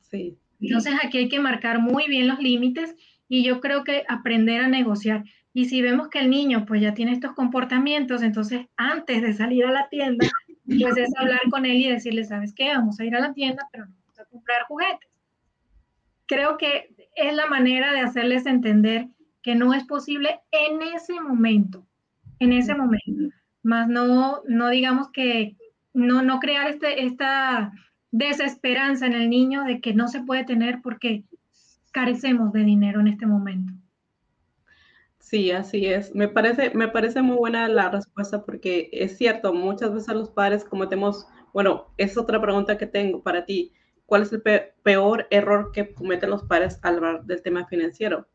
[0.00, 0.38] Sí.
[0.66, 2.94] Entonces aquí hay que marcar muy bien los límites
[3.28, 5.24] y yo creo que aprender a negociar.
[5.52, 9.66] Y si vemos que el niño pues ya tiene estos comportamientos, entonces antes de salir
[9.66, 10.26] a la tienda,
[10.66, 12.68] pues es hablar con él y decirle, ¿sabes qué?
[12.74, 15.10] Vamos a ir a la tienda, pero no vamos a comprar juguetes.
[16.26, 19.08] Creo que es la manera de hacerles entender
[19.42, 21.86] que no es posible en ese momento,
[22.38, 25.56] en ese momento, más no, no digamos que
[25.92, 27.72] no, no crear este, esta
[28.14, 31.24] desesperanza en el niño de que no se puede tener porque
[31.90, 33.72] carecemos de dinero en este momento.
[35.18, 36.14] Sí, así es.
[36.14, 40.64] Me parece, me parece muy buena la respuesta porque es cierto, muchas veces los padres
[40.64, 43.72] cometemos, bueno, es otra pregunta que tengo para ti.
[44.06, 44.42] ¿Cuál es el
[44.84, 48.28] peor error que cometen los padres al hablar del tema financiero?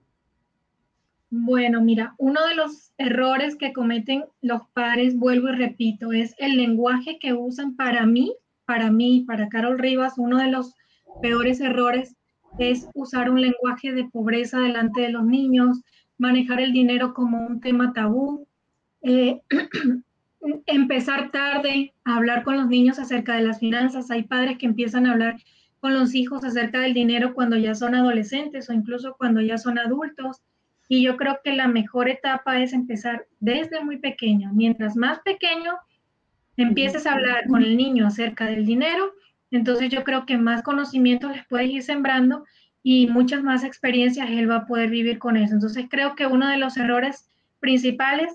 [1.29, 6.57] Bueno, mira, uno de los errores que cometen los padres, vuelvo y repito, es el
[6.57, 8.35] lenguaje que usan para mí
[8.69, 10.75] para mí, para Carol Rivas, uno de los
[11.23, 12.15] peores errores
[12.59, 15.81] es usar un lenguaje de pobreza delante de los niños,
[16.19, 18.45] manejar el dinero como un tema tabú,
[19.01, 19.41] eh,
[20.67, 24.11] empezar tarde a hablar con los niños acerca de las finanzas.
[24.11, 25.37] Hay padres que empiezan a hablar
[25.79, 29.79] con los hijos acerca del dinero cuando ya son adolescentes o incluso cuando ya son
[29.79, 30.43] adultos.
[30.87, 34.51] Y yo creo que la mejor etapa es empezar desde muy pequeño.
[34.53, 35.73] Mientras más pequeño,
[36.63, 39.13] empieces a hablar con el niño acerca del dinero,
[39.51, 42.45] entonces yo creo que más conocimiento les puedes ir sembrando
[42.83, 45.53] y muchas más experiencias él va a poder vivir con eso.
[45.53, 48.33] Entonces creo que uno de los errores principales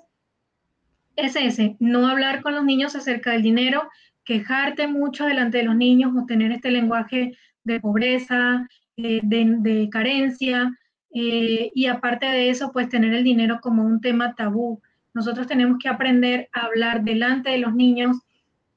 [1.17, 3.89] es ese, no hablar con los niños acerca del dinero,
[4.25, 10.77] quejarte mucho delante de los niños o tener este lenguaje de pobreza, eh, de, carencia,
[11.15, 14.83] eh, y aparte de eso, pues tener el dinero como un tema tabú.
[15.15, 18.19] Nosotros tenemos que aprender a hablar delante de los niños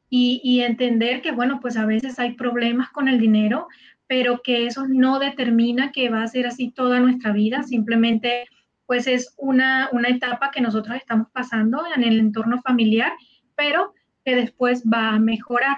[0.10, 3.68] y, entender que, bueno, pues a veces hay problemas con el dinero,
[4.08, 8.46] pero que eso no determina que va a ser así toda nuestra vida, simplemente
[8.86, 13.12] pues es una, una etapa que nosotros estamos pasando en el entorno familiar,
[13.56, 15.76] pero que después va a mejorar.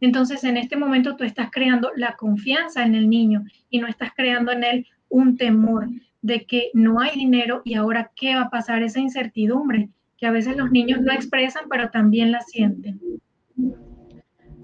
[0.00, 4.10] Entonces, en este momento tú estás creando la confianza en el niño y no estás
[4.16, 5.86] creando en él un temor
[6.22, 10.30] de que no hay dinero y ahora qué va a pasar, esa incertidumbre que a
[10.30, 13.00] veces los niños no expresan, pero también la sienten.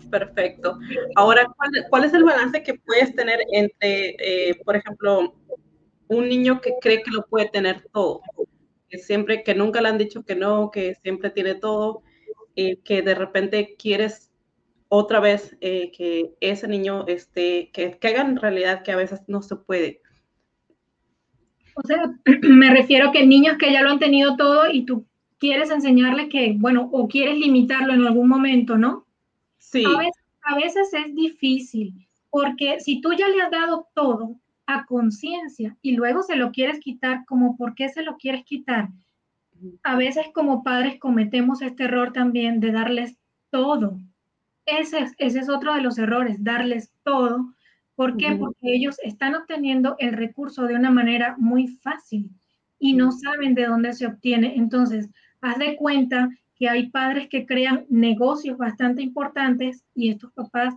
[0.09, 0.79] Perfecto.
[1.17, 1.47] Ahora,
[1.91, 5.35] ¿cuál, es el balance que puedes tener entre, eh, por ejemplo,
[6.07, 8.23] un niño que cree que lo puede tener todo?
[8.89, 12.03] Que siempre, que nunca le han dicho que no, que siempre tiene todo,
[12.55, 14.31] y que de repente quieres
[14.89, 19.23] otra vez eh, que ese niño esté, que, que haga en realidad que a veces
[19.27, 20.03] no se puede.
[21.79, 22.13] O sea,
[22.43, 25.07] me refiero que niños que ya lo han tenido todo y tú
[25.39, 29.07] quieres enseñarle que, bueno, o quieres limitarlo en algún momento, ¿no?
[29.59, 29.85] Sí.
[30.43, 31.95] A veces, es difícil,
[32.31, 34.37] porque si tú ya le has dado todo
[34.67, 38.89] a conciencia y luego se lo quieres quitar, como por qué se lo quieres quitar,
[39.83, 43.19] a veces como padres cometemos este error también de darles
[43.51, 43.99] todo.
[44.65, 47.55] Ese es, ese es otro de los errores, darles todo.
[47.99, 48.37] ¿Por qué?
[48.39, 52.31] Porque ellos están obteniendo el recurso de una manera muy fácil
[52.79, 54.55] y no saben de dónde se obtiene.
[54.55, 60.77] Entonces, haz de cuenta que hay padres que crean negocios bastante importantes y estos papás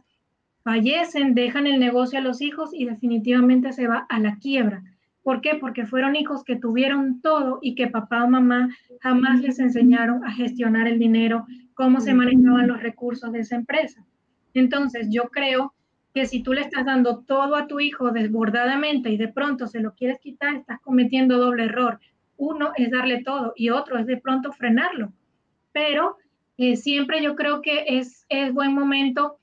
[0.64, 4.82] fallecen, dejan el negocio a los hijos y definitivamente se va a la quiebra.
[5.22, 5.58] ¿Por qué?
[5.62, 10.32] Porque fueron hijos que tuvieron todo y que papá o mamá jamás les enseñaron a
[10.32, 14.04] gestionar el dinero, cómo se manejaban los recursos de esa empresa.
[14.56, 15.76] Entonces, yo creo
[16.14, 19.80] que si tú le estás dando todo a tu hijo desbordadamente y de pronto se
[19.80, 22.00] lo quieres quitar, estás cometiendo doble error.
[22.38, 25.14] Uno es darle todo y otro es de pronto frenarlo
[25.72, 26.18] pero
[26.58, 29.38] eh, siempre yo creo que es, es buen momento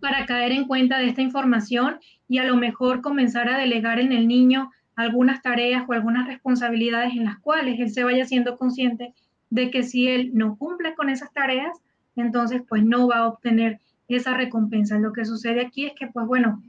[0.00, 4.12] para caer en cuenta de esta información y a lo mejor comenzar a delegar en
[4.12, 9.14] el niño algunas tareas o algunas responsabilidades en las cuales él se vaya siendo consciente
[9.50, 11.78] de que si él no cumple con esas tareas,
[12.16, 13.78] entonces pues no va a obtener
[14.14, 14.98] esa recompensa.
[14.98, 16.62] Lo que sucede aquí es que pues bueno,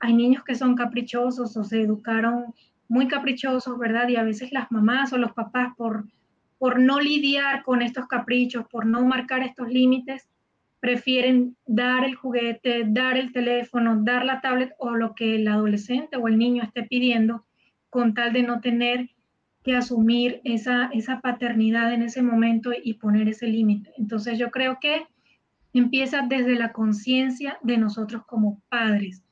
[0.00, 2.54] hay niños que son caprichosos o se educaron
[2.88, 4.08] muy caprichosos, ¿verdad?
[4.08, 6.04] Y a veces las mamás o los papás por
[6.58, 10.28] por no lidiar con estos caprichos, por no marcar estos límites,
[10.80, 16.16] prefieren dar el juguete, dar el teléfono, dar la tablet o lo que el adolescente
[16.16, 17.44] o el niño esté pidiendo
[17.90, 19.10] con tal de no tener
[19.64, 23.92] que asumir esa, esa paternidad en ese momento y poner ese límite.
[23.98, 25.06] Entonces yo creo que
[25.78, 29.22] empieza desde la conciencia de nosotros como padres.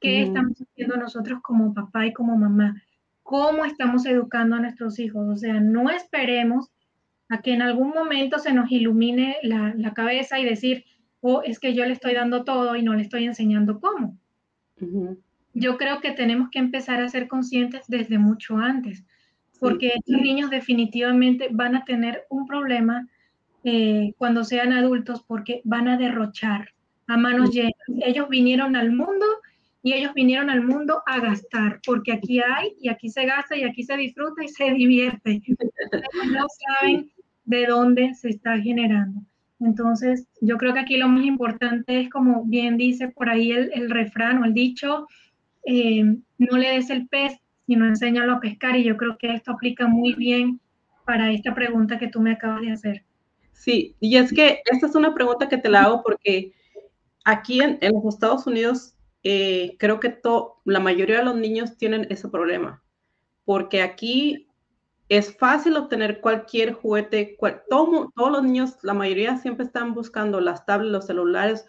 [0.00, 2.82] ¿Qué estamos haciendo nosotros como papá y como mamá?
[3.22, 5.26] ¿Cómo estamos educando a nuestros hijos?
[5.26, 6.70] O sea, no esperemos
[7.30, 10.84] a que en algún momento se nos ilumine la, cabeza y decir,
[11.20, 14.18] oh, es que yo le estoy dando todo y no le estoy enseñando cómo.
[15.54, 19.04] Yo creo que tenemos que empezar a ser conscientes desde mucho antes,
[19.58, 23.08] porque estos niños definitivamente van a tener un problema
[23.64, 26.68] eh, cuando sean adultos porque van a derrochar
[27.06, 27.72] a manos llenas.
[28.04, 29.24] Ellos vinieron al mundo
[29.82, 33.64] y ellos vinieron al mundo a gastar, porque aquí hay y aquí se gasta y
[33.64, 35.42] aquí se disfruta y se divierte.
[36.32, 36.46] no
[36.80, 37.10] saben
[37.44, 39.20] de dónde se está generando.
[39.60, 43.90] Entonces, yo creo que aquí lo más importante es, como bien dice por ahí el,
[43.90, 45.06] refrán o el dicho,
[45.64, 46.04] eh,
[46.38, 48.76] no le des el pez, sino enséñalo a pescar.
[48.76, 50.60] Y yo creo que esto aplica muy bien
[51.06, 53.04] para esta pregunta que tú me acabas de hacer.
[53.54, 56.52] Sí, y es que esta es una pregunta que te la hago porque
[57.24, 60.20] aquí en, los Estados Unidos eh, creo que
[60.64, 62.82] la mayoría de los niños tienen ese problema,
[63.46, 64.48] porque aquí
[65.08, 67.36] es fácil obtener cualquier juguete.
[67.70, 71.64] todos los niños, la mayoría siempre están buscando las tablets, los celulares.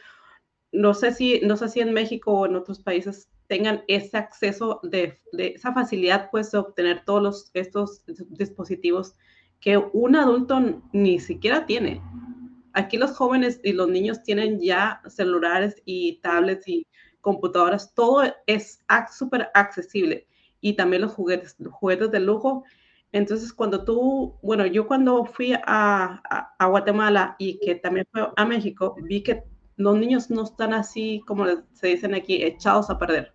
[0.72, 4.80] No sé si, no sé si en México o en otros países tengan ese acceso
[4.84, 9.16] de, esa facilidad, pues, de obtener todos los, estos dispositivos
[9.66, 12.02] que un adulto ni siquiera tiene.
[12.72, 16.88] Aquí los jóvenes y los niños tienen ya celulares y tablets y
[17.20, 18.80] computadoras, todo es
[19.12, 20.26] súper accesible.
[20.62, 22.64] Y también los juguetes, los juguetes de lujo
[23.16, 26.22] entonces, cuando tú, bueno, yo cuando fui a,
[26.60, 29.42] Guatemala y que también fui a México, vi que
[29.78, 33.32] los niños no están así, como se dicen aquí, echados a perder.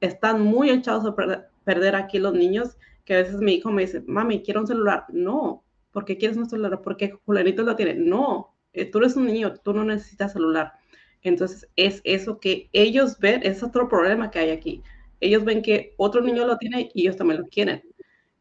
[0.00, 1.16] Están muy echados a
[1.64, 5.06] perder, aquí los niños, que a veces mi hijo me dice, mami, quiero un celular.
[5.08, 6.82] No, ¿por qué quieres un celular?
[6.82, 7.94] Porque fulanito lo tiene.
[7.94, 10.74] No, eh, tú eres un niño, tú no necesitas celular.
[11.22, 14.82] Entonces, es eso que ellos ven, es otro problema que hay aquí.
[15.20, 17.82] Ellos ven que otro niño lo tiene y ellos también lo quieren.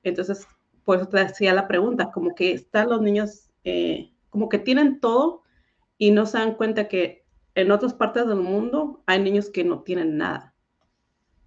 [0.03, 0.45] Entonces,
[0.83, 4.99] por eso te hacía la pregunta, como que están los niños, eh, como que tienen
[4.99, 5.43] todo
[5.97, 7.23] y no se dan cuenta que
[7.55, 10.53] en otras partes del mundo hay niños que no tienen nada.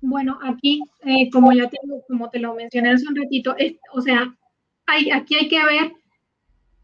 [0.01, 1.79] Bueno, aquí, eh, como ya te,
[2.09, 3.55] como te lo mencioné hace un ratito,
[3.93, 4.35] o sea,
[4.87, 5.93] hay, aquí hay que ver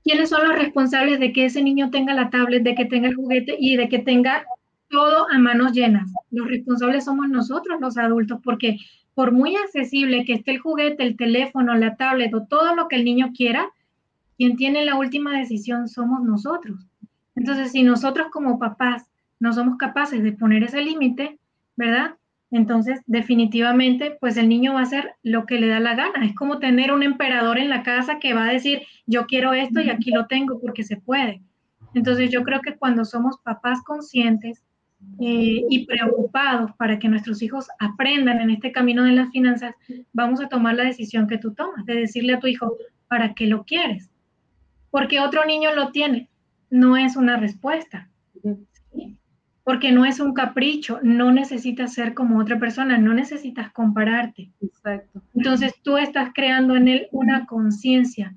[0.04, 3.16] quiénes son los responsables de que ese niño tenga la tablet, de que tenga el
[3.16, 4.44] juguete y de que tenga
[4.88, 6.12] todo a manos llenas.
[6.30, 8.78] Los responsables somos nosotros, los adultos, porque
[9.14, 12.96] por muy accesible que esté el juguete, el teléfono, la tablet o todo lo que
[12.96, 13.66] el niño quiera,
[14.36, 16.86] quien tiene la última decisión somos nosotros.
[17.34, 19.06] Entonces, si nosotros como papás
[19.40, 21.38] no somos capaces de poner ese límite,
[21.76, 22.14] ¿verdad?
[22.50, 26.24] Entonces, definitivamente, pues el niño va a hacer lo que le da la gana.
[26.24, 29.80] Es como tener un emperador en la casa que va a decir, yo quiero esto
[29.80, 31.42] y aquí lo tengo porque se puede.
[31.94, 34.62] Entonces, yo creo que cuando somos papás conscientes
[35.20, 39.74] eh, y preocupados para que nuestros hijos aprendan en este camino de las finanzas,
[40.12, 42.76] vamos a tomar la decisión que tú tomas, de decirle a tu hijo,
[43.08, 44.10] ¿para qué lo quieres?
[44.90, 46.28] Porque otro niño lo tiene.
[46.70, 48.08] No es una respuesta
[49.66, 54.52] porque no es un capricho, no necesitas ser como otra persona, no necesitas compararte.
[54.62, 55.20] Exacto.
[55.34, 58.32] Entonces tú estás creando en él una conciencia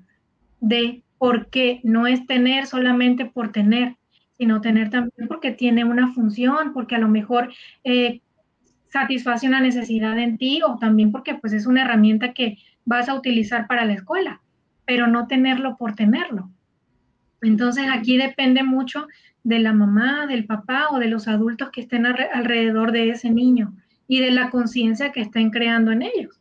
[0.58, 3.96] de por qué no es tener solamente por tener,
[4.38, 7.52] sino tener también porque tiene una función, porque a lo mejor
[7.84, 8.22] eh,
[8.88, 13.14] satisface una necesidad en ti o también porque pues es una herramienta que vas a
[13.14, 14.40] utilizar para la escuela,
[14.84, 16.50] pero no tenerlo por tenerlo.
[17.40, 19.06] Entonces aquí depende mucho
[19.42, 23.74] de la mamá, del papá o de los adultos que estén alrededor de ese niño
[24.06, 26.40] y de la conciencia que estén creando en ellos.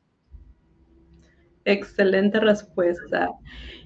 [1.66, 3.30] Excelente respuesta.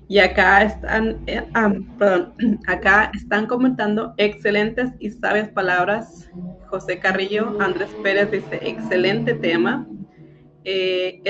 [0.08, 2.34] Y acá están, eh, ah, perdón,
[2.68, 6.30] acá están comentando excelentes y sabias palabras.
[6.68, 9.88] José Carrillo, Andrés Pérez dice, excelente tema.
[10.66, 11.22] Eh,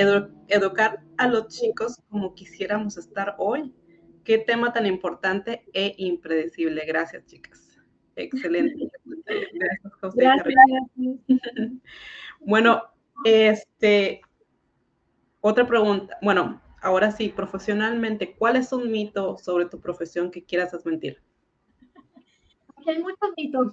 [0.48, 3.72] educar a los chicos como quisiéramos estar hoy.
[4.24, 6.84] Qué tema tan importante e impredecible.
[6.86, 7.63] Gracias, chicas.
[8.16, 8.90] Excelente.
[9.26, 10.24] Gracias, José.
[12.40, 12.82] bueno,
[13.24, 14.20] este,
[15.40, 16.16] otra pregunta.
[16.22, 21.18] Bueno, ahora sí, profesionalmente, ¿cuál es un mito sobre tu profesión que quieras desmentir?
[22.86, 23.72] hay muchos mitos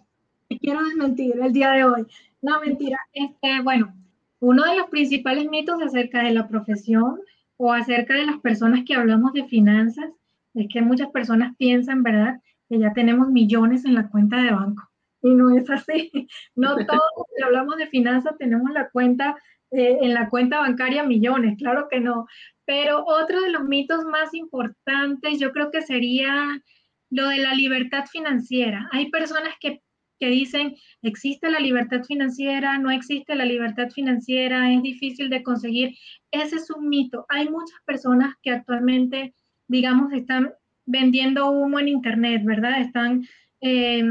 [0.49, 2.05] que quiero desmentir el día de hoy.
[2.41, 2.97] No, mentira.
[3.13, 3.93] Este, bueno,
[4.39, 7.19] uno de los principales mitos acerca de la profesión
[7.57, 10.09] o acerca de las personas que hablamos de finanzas
[10.53, 14.89] es que muchas personas piensan, ¿verdad?, que ya tenemos millones en la cuenta de banco.
[15.21, 16.09] Y no es así.
[16.55, 19.35] No todos que hablamos de finanzas tenemos la cuenta,
[19.71, 22.27] eh, en la cuenta bancaria millones, claro que no.
[22.65, 26.61] Pero otro de los mitos más importantes yo creo que sería
[27.09, 28.87] lo de la libertad financiera.
[28.93, 29.81] Hay personas que,
[30.17, 35.97] que dicen, existe la libertad financiera, no existe la libertad financiera, es difícil de conseguir.
[36.31, 37.25] Ese es un mito.
[37.27, 39.35] Hay muchas personas que actualmente,
[39.67, 40.53] digamos, están
[40.85, 42.81] vendiendo humo en Internet, ¿verdad?
[42.81, 43.27] Están
[43.61, 44.03] eh,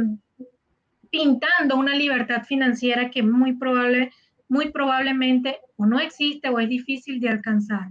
[1.10, 4.12] pintando una libertad financiera que muy, probable,
[4.48, 7.90] muy probablemente o no existe o es difícil de alcanzar.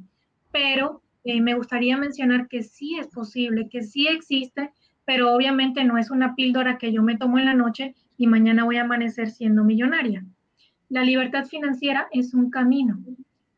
[0.51, 4.71] Pero eh, me gustaría mencionar que sí es posible, que sí existe,
[5.05, 8.63] pero obviamente no es una píldora que yo me tomo en la noche y mañana
[8.63, 10.23] voy a amanecer siendo millonaria.
[10.89, 12.99] La libertad financiera es un camino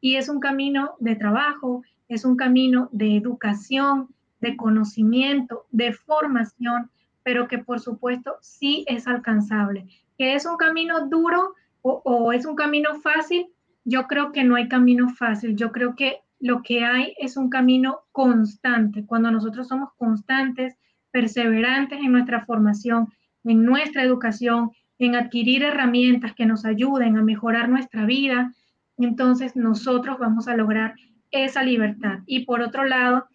[0.01, 4.09] y es un camino de trabajo, es un camino de educación,
[4.41, 6.89] de conocimiento, de formación,
[7.23, 9.87] pero que por supuesto sí es alcanzable.
[10.17, 13.47] ¿Que es un camino duro o, es un camino fácil?
[13.85, 17.49] Yo creo que no hay camino fácil, yo creo que lo que hay es un
[17.49, 19.05] camino constante.
[19.05, 20.75] Cuando nosotros somos constantes,
[21.11, 23.09] perseverantes en nuestra formación,
[23.43, 28.53] en nuestra educación, en adquirir herramientas que nos ayuden a mejorar nuestra vida,
[28.97, 30.95] entonces nosotros vamos a lograr
[31.31, 32.19] esa libertad.
[32.25, 33.25] Y por otro lado,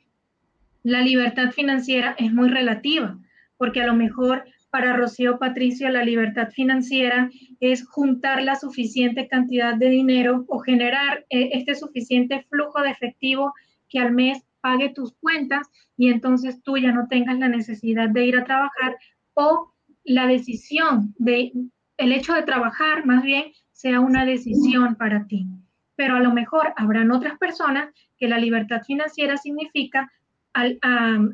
[0.87, 3.19] la libertad financiera es muy relativa,
[3.57, 7.29] porque a lo mejor para Rocío Patricio la libertad financiera
[7.59, 13.53] es juntar la suficiente cantidad de dinero o generar eh, este suficiente flujo de efectivo
[13.89, 15.67] que al mes pague tus cuentas
[15.97, 18.97] y entonces tú ya no tengas la necesidad de ir a trabajar
[19.35, 19.73] o
[20.05, 21.51] la decisión de
[21.97, 25.49] el hecho de trabajar más bien sea una decisión para ti.
[25.97, 30.13] Pero a lo mejor habrán otras personas que la libertad financiera significa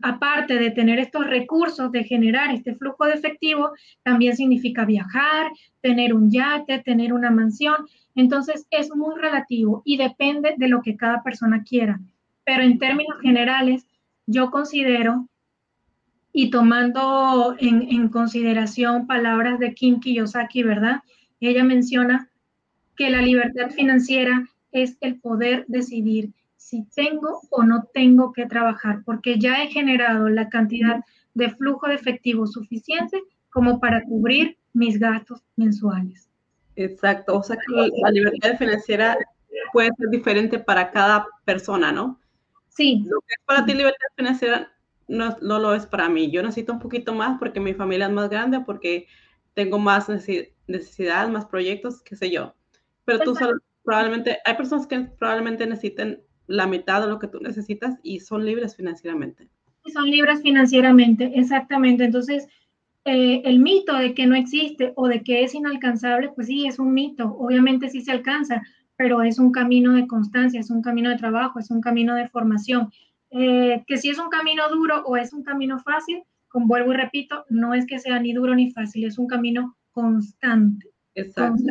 [0.03, 3.70] aparte de tener estos recursos, de generar este flujo de efectivo,
[4.03, 5.51] también significa viajar,
[5.81, 7.77] tener un yate, tener una mansión.
[8.14, 12.01] Entonces es muy relativo y depende de lo que cada persona quiera.
[12.45, 13.87] Pero en términos generales,
[14.27, 15.29] yo considero,
[16.33, 21.03] y tomando en, en consideración palabras de Kim Kiyosaki, ¿verdad?
[21.41, 22.31] Ella menciona
[22.97, 26.33] que la libertad financiera es el poder decidir
[26.73, 31.05] si tengo o no tengo que trabajar, porque ya he generado la cantidad
[31.35, 36.31] de flujo de efectivo suficiente como para cubrir mis gastos mensuales.
[36.77, 39.18] Exacto, o sea que la libertad financiera
[39.75, 42.18] puede ser diferente para cada persona, ¿no?
[42.68, 43.05] Sí.
[43.05, 44.73] Lo que es para ti libertad financiera
[45.09, 46.31] no, no lo es para mí.
[46.31, 49.09] Yo necesito un poquito más porque mi familia es más grande, porque
[49.53, 52.55] tengo más necesidad, más proyectos, qué sé yo.
[53.05, 57.40] Pero tú solo, probablemente, hay personas que probablemente necesiten la mitad de lo que tú
[57.40, 59.48] necesitas y son libres financieramente.
[59.92, 62.05] Son libres financieramente, exactamente.
[62.05, 62.46] Entonces,
[63.07, 66.78] eh, el mito de que no existe o de que es inalcanzable, pues sí, es
[66.78, 67.34] un mito.
[67.38, 68.62] Obviamente sí se alcanza,
[68.96, 72.28] pero es un camino de constancia, es un camino de trabajo, es un camino de
[72.28, 72.92] formación.
[73.30, 76.96] Eh, que si es un camino duro o es un camino fácil, como vuelvo y
[76.96, 80.86] repito, no es que sea ni duro ni fácil, es un camino constante.
[81.14, 81.64] Exacto.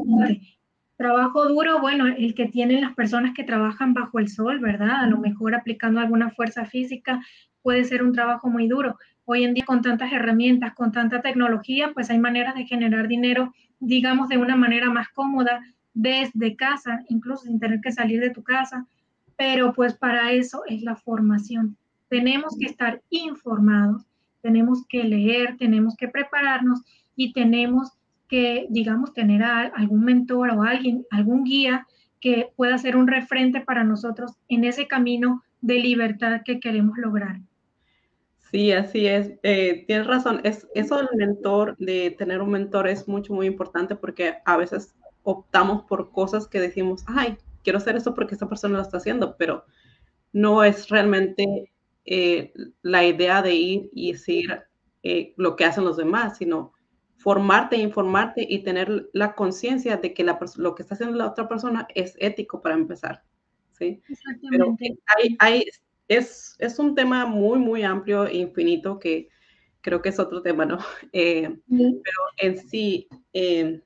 [1.02, 4.98] Trabajo duro, bueno, el que tienen las personas que trabajan bajo el sol, ¿verdad?
[5.02, 7.20] A lo mejor aplicando alguna fuerza física
[7.64, 9.00] puede ser un trabajo muy duro.
[9.26, 13.52] Hoy en día con tantas herramientas, con tanta tecnología, pues hay maneras de generar dinero,
[13.80, 15.64] digamos, de una manera más cómoda
[15.96, 18.86] desde casa, incluso sin tener que salir de tu casa.
[19.36, 21.78] Pero pues para eso es la formación.
[22.10, 24.06] Tenemos que estar informados,
[24.44, 26.84] tenemos que leer, tenemos que prepararnos
[27.16, 27.92] y tenemos
[28.32, 31.86] que, digamos, tener a algún mentor o alguien, algún guía
[32.22, 37.42] que pueda ser un referente para nosotros en ese camino de libertad que queremos lograr.
[38.50, 39.34] Sí, así es.
[39.44, 40.40] Eh, tienes razón.
[40.46, 44.96] Es, eso del mentor, de tener un mentor es mucho, muy importante porque a veces
[45.24, 49.36] optamos por cosas que decimos, ay, quiero hacer eso porque esta persona lo está haciendo,
[49.36, 49.66] pero
[50.32, 51.70] no es realmente
[52.06, 54.58] eh, la idea de ir y decir
[55.04, 56.72] eh, lo que hacen los demás, sino
[57.22, 61.48] formarte, informarte y tener la conciencia de que la, lo que está haciendo la otra
[61.48, 63.24] persona es ético para empezar.
[63.78, 64.02] ¿sí?
[64.50, 64.76] Pero
[65.18, 65.66] hay, hay,
[66.08, 69.30] es, es, un tema muy, muy amplio e infinito que
[69.82, 70.80] creo que es otro tema, ¿no?
[71.14, 73.82] Eh, pero en sí, eh,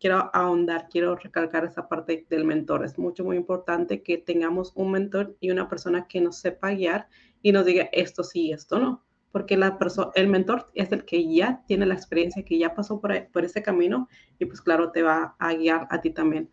[0.00, 2.86] quiero ahondar, quiero recalcar esa parte del mentor.
[2.86, 7.08] Es mucho, muy importante que tengamos un mentor y una persona que nos sepa guiar
[7.42, 9.04] y nos diga esto sí, esto no.
[9.38, 9.78] Porque la
[10.16, 13.62] el mentor es el que ya tiene la experiencia, que ya pasó por, por ese
[13.62, 14.08] camino
[14.40, 16.50] y pues claro, te va a guiar a ti también.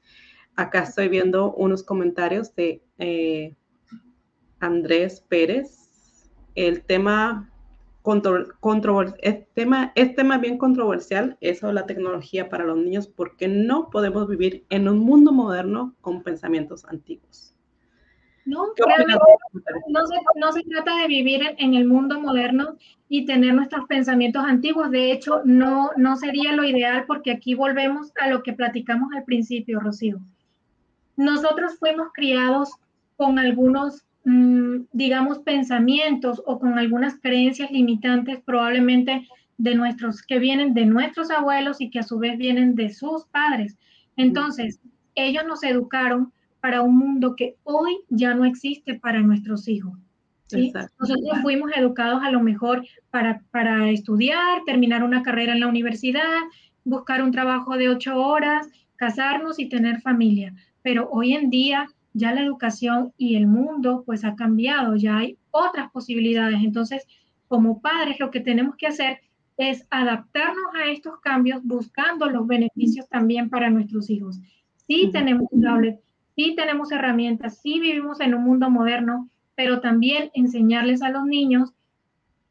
[0.55, 3.55] Acá estoy viendo unos comentarios de eh,
[4.59, 6.29] Andrés Pérez.
[6.53, 7.51] El tema,
[9.55, 14.63] tema, es tema bien controversial, eso la tecnología para los niños, porque no podemos vivir
[14.69, 17.55] en un mundo moderno con pensamientos antiguos.
[18.45, 18.67] No,
[20.37, 22.77] no se, trata de vivir en, el mundo moderno
[23.09, 24.91] y tener nuestros pensamientos antiguos.
[24.91, 29.23] De hecho, no, no sería lo ideal porque aquí volvemos a lo que platicamos al
[29.23, 30.19] principio, Rocío.
[31.17, 32.69] Nosotros fuimos criados
[33.17, 39.27] con algunos Mm, digamos, pensamientos o con algunas creencias limitantes probablemente
[39.59, 43.25] de nuestros, que vienen de nuestros abuelos y que a su vez vienen de sus
[43.25, 43.77] padres.
[44.17, 44.79] Entonces,
[45.13, 46.33] ellos nos educaron
[46.66, 49.93] para un mundo que hoy ya no existe para nuestros hijos.
[50.51, 56.39] Nosotros fuimos educados a lo mejor para, para estudiar, terminar una carrera en la universidad,
[56.84, 60.55] buscar un trabajo de ocho horas, casarnos y tener familia.
[60.82, 65.38] Pero hoy en día ya la educación y el mundo pues ha cambiado, ya hay
[65.51, 66.63] otras posibilidades.
[66.63, 67.05] Entonces,
[67.47, 69.20] como padres lo que tenemos que hacer
[69.57, 74.39] es adaptarnos a estos cambios buscando los beneficios también para nuestros hijos.
[74.88, 75.99] Sí tenemos tablet,
[76.36, 81.73] sí tenemos herramientas, sí vivimos en un mundo moderno, pero también enseñarles a los niños,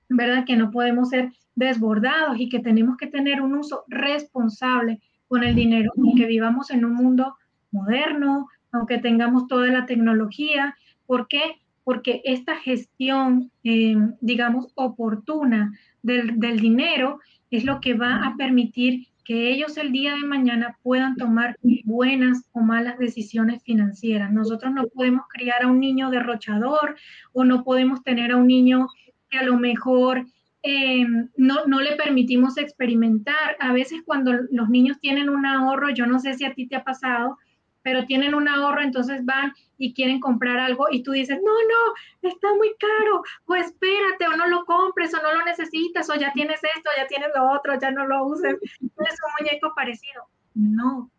[0.08, 0.44] ¿verdad?
[0.44, 5.54] Que no podemos ser desbordados y que tenemos que tener un uso responsable con el
[5.54, 7.36] dinero y que vivamos en un mundo
[7.70, 10.76] moderno, aunque tengamos toda la tecnología.
[11.06, 11.60] ¿Por qué?
[11.84, 15.72] Porque esta gestión, eh, digamos, oportuna
[16.02, 17.20] del, dinero
[17.50, 22.48] es lo que va a permitir que ellos el día de mañana puedan tomar buenas
[22.52, 24.32] o malas decisiones financieras.
[24.32, 26.96] Nosotros no podemos criar a un niño derrochador
[27.32, 28.88] o no podemos tener a un niño
[29.30, 30.26] que a lo mejor
[30.62, 31.06] eh,
[31.36, 33.56] no, no, le permitimos experimentar.
[33.60, 36.76] A veces cuando los niños tienen un ahorro, yo no sé si a ti te
[36.76, 37.38] ha pasado,
[37.84, 42.28] pero tienen un ahorro, entonces van y quieren comprar algo y tú dices, no, no,
[42.28, 46.32] está muy caro, o espérate, o no lo compres, o no lo necesitas, o ya
[46.32, 50.24] tienes esto, ya tienes lo otro, ya no lo uses, es un muñeco parecido.
[50.54, 51.10] No,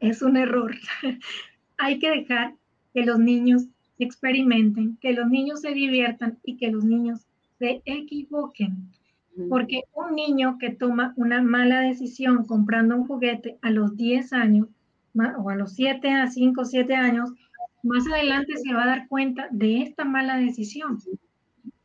[0.00, 0.74] es un error.
[1.78, 2.54] Hay que dejar
[2.92, 3.68] que los niños
[3.98, 7.26] experimenten, que los niños se diviertan y que los niños
[7.58, 8.92] se equivoquen.
[9.48, 14.68] Porque un niño que toma una mala decisión comprando un juguete a los 10 años,
[15.14, 17.30] o a los 7, a 5, 7 años,
[17.82, 20.98] más adelante se va a dar cuenta de esta mala decisión.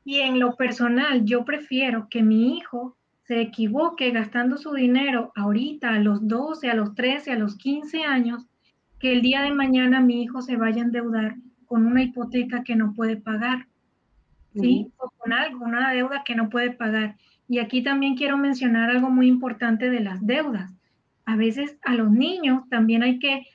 [0.06, 5.90] Y en lo personal, yo prefiero que mi hijo se equivoque gastando su dinero ahorita
[5.90, 8.48] a los 12, a los 13, a los 15 años,
[9.00, 12.78] que el día de mañana mi hijo se vaya a endeudar con una hipoteca que
[12.78, 13.68] no puede pagar,
[14.54, 14.94] ¿sí?
[14.98, 17.18] O con algo, una deuda que no puede pagar.
[17.50, 20.77] Y aquí también quiero mencionar algo muy importante de las deudas.
[21.28, 23.46] A veces a los niños también hay que,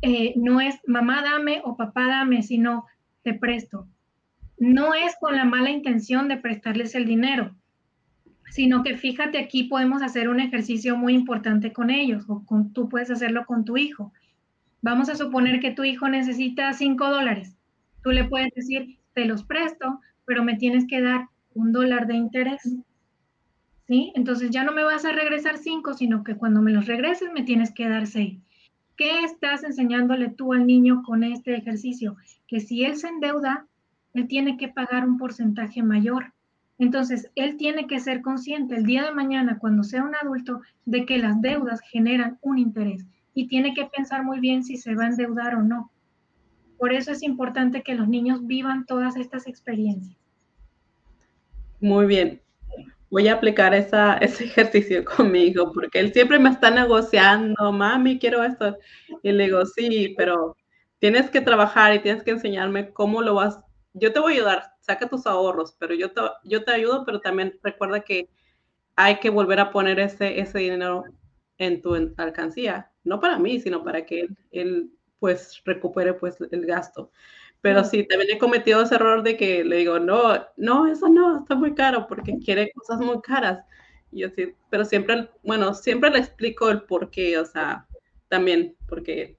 [0.00, 2.86] eh, no es mamá dame o papá dame, sino
[3.24, 3.88] te presto.
[4.58, 7.56] No es con la mala intención de prestarles el dinero,
[8.48, 12.88] sino que fíjate aquí podemos hacer un ejercicio muy importante con ellos o con, tú
[12.88, 14.12] puedes hacerlo con tu hijo.
[14.80, 17.56] Vamos a suponer que tu hijo necesita 5 dólares.
[18.04, 22.14] Tú le puedes decir, te los presto, pero me tienes que dar un dólar de
[22.14, 22.62] interés.
[23.86, 24.12] ¿Sí?
[24.14, 27.42] Entonces ya no me vas a regresar 5, sino que cuando me los regreses me
[27.42, 28.38] tienes que dar 6.
[28.96, 32.16] ¿Qué estás enseñándole tú al niño con este ejercicio?
[32.46, 33.66] Que si él se endeuda,
[34.14, 36.32] él tiene que pagar un porcentaje mayor.
[36.78, 41.04] Entonces, él tiene que ser consciente el día de mañana, cuando sea un adulto, de
[41.06, 43.04] que las deudas generan un interés
[43.34, 45.90] y tiene que pensar muy bien si se va a endeudar o no.
[46.78, 50.16] Por eso es importante que los niños vivan todas estas experiencias.
[51.80, 52.40] Muy bien.
[53.14, 58.42] Voy a aplicar esa, ese ejercicio conmigo porque él siempre me está negociando, mami, quiero
[58.42, 58.76] esto.
[59.22, 60.56] Y le digo, sí, pero
[60.98, 63.60] tienes que trabajar y tienes que enseñarme cómo lo vas.
[63.92, 67.20] Yo te voy a ayudar, saca tus ahorros, pero yo te, yo te ayudo, pero
[67.20, 68.28] también recuerda que
[68.96, 71.04] hay que volver a poner ese, ese dinero
[71.58, 74.90] en tu alcancía, no para mí, sino para que él,
[75.20, 77.12] pues recupere pues el gasto.
[77.64, 81.38] Pero sí, también he cometido ese error de que le digo, no, no, eso no,
[81.38, 83.64] está muy caro porque quiere cosas muy caras.
[84.12, 87.86] Y yo sí, pero siempre, bueno, siempre le explico el por qué, o sea,
[88.28, 89.38] también, porque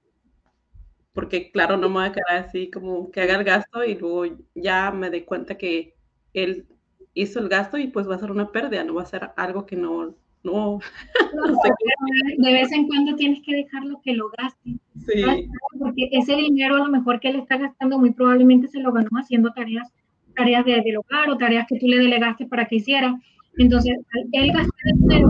[1.13, 4.35] porque claro, no me voy a quedar así como que haga el gasto y luego
[4.55, 5.93] ya me doy cuenta que
[6.33, 6.65] él
[7.13, 9.67] hizo el gasto y pues va a ser una pérdida, no va a ser algo
[9.67, 10.79] que no, no,
[12.39, 14.79] De vez en cuando tienes que dejarlo que lo gaste.
[15.07, 15.49] Sí.
[15.79, 19.09] Porque ese dinero a lo mejor que él está gastando muy probablemente se lo ganó
[19.19, 19.87] haciendo tareas,
[20.35, 23.19] tareas de, del hogar o tareas que tú le delegaste para que hiciera.
[23.57, 23.97] Entonces,
[24.31, 25.29] él gasta dinero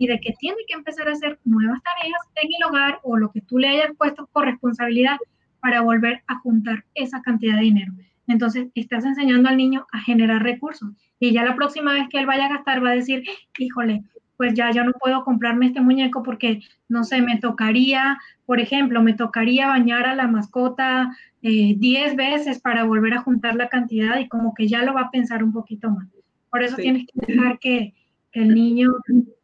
[0.00, 3.30] y de que tiene que empezar a hacer nuevas tareas en el hogar o lo
[3.30, 5.18] que tú le hayas puesto por responsabilidad
[5.60, 7.92] para volver a juntar esa cantidad de dinero.
[8.26, 12.26] Entonces, estás enseñando al niño a generar recursos y ya la próxima vez que él
[12.26, 13.24] vaya a gastar va a decir,
[13.58, 14.02] híjole,
[14.40, 18.16] pues ya yo no puedo comprarme este muñeco porque, no sé, me tocaría,
[18.46, 23.54] por ejemplo, me tocaría bañar a la mascota 10 eh, veces para volver a juntar
[23.54, 26.08] la cantidad y como que ya lo va a pensar un poquito más.
[26.50, 27.92] Por eso tienes que dejar que,
[28.32, 28.88] que el niño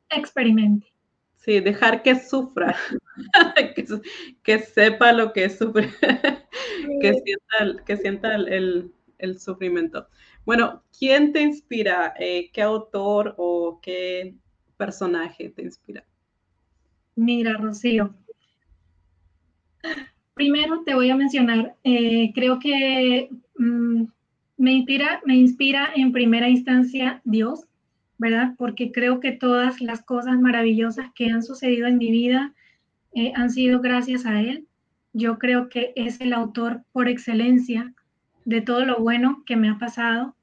[0.09, 0.86] experimente.
[1.34, 2.74] Sí, dejar que sufra,
[4.44, 5.90] que, sepa lo que sufre,
[7.03, 8.92] que sienta, que sienta el,
[9.38, 10.09] sufrimiento.
[10.47, 12.14] Bueno, ¿quién te inspira?
[12.18, 14.36] Eh, ¿Qué autor o qué
[14.76, 16.04] personaje te inspira?
[17.14, 18.14] Mira, Rocío.
[20.34, 24.04] Primero te voy a mencionar, eh, creo que mm,
[24.58, 27.66] me, inspira, me inspira en primera instancia Dios.
[28.18, 28.54] ¿verdad?
[28.56, 32.54] Porque creo que todas las cosas maravillosas que han sucedido en mi vida
[33.14, 34.66] eh, han sido gracias a Él.
[35.12, 37.94] Yo creo que es el autor por excelencia
[38.44, 40.34] de todo lo bueno que me ha pasado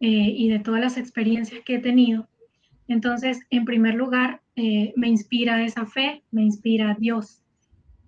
[0.00, 2.26] eh, y de todas las experiencias que he tenido.
[2.90, 7.38] Entonces, en primer lugar, eh, me inspira esa fe, me inspira Dios.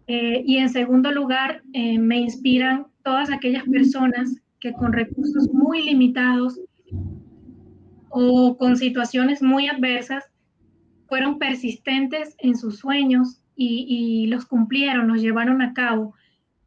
[0.06, 6.60] y en segundo lugar, me inspiran todas aquellas personas que con recursos muy limitados
[8.12, 10.24] o con situaciones muy adversas,
[11.08, 16.14] fueron persistentes en sus sueños y, los cumplieron, los llevaron a cabo.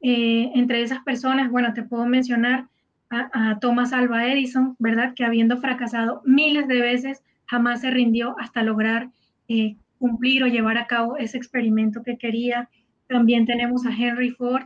[0.02, 2.68] Eh, entre esas personas, bueno, te puedo mencionar
[3.10, 5.14] a, Thomas Alva Edison, ¿verdad?
[5.16, 9.10] Que habiendo fracasado miles de veces, jamás se rindió hasta lograr
[9.48, 12.70] eh, cumplir o llevar a cabo ese experimento que quería.
[13.08, 14.64] También tenemos a Henry Ford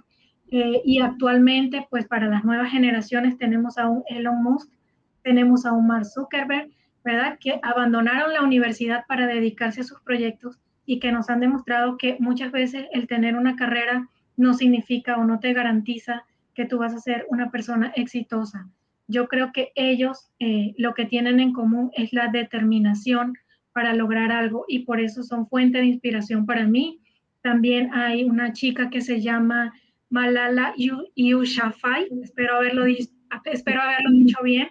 [0.52, 4.70] eh, y actualmente, pues para las nuevas generaciones tenemos a un Elon Musk
[5.24, 6.70] tenemos a un Mark Zuckerberg,
[7.04, 7.38] ¿verdad?
[7.40, 12.18] Que abandonaron la universidad para dedicarse a sus proyectos y que nos han demostrado que
[12.20, 16.24] muchas veces el tener una carrera no significa o no te garantiza
[16.54, 18.68] que tú vas a ser una persona exitosa.
[19.10, 23.34] Yo creo que ellos eh, lo que tienen en común es la determinación
[23.74, 27.02] para lograr algo y por eso son fuente de inspiración para mí.
[27.42, 29.74] También hay una chica que se llama
[30.12, 30.76] Malala
[31.16, 34.70] Yousafzai, espero haberlo, espero haberlo dicho bien,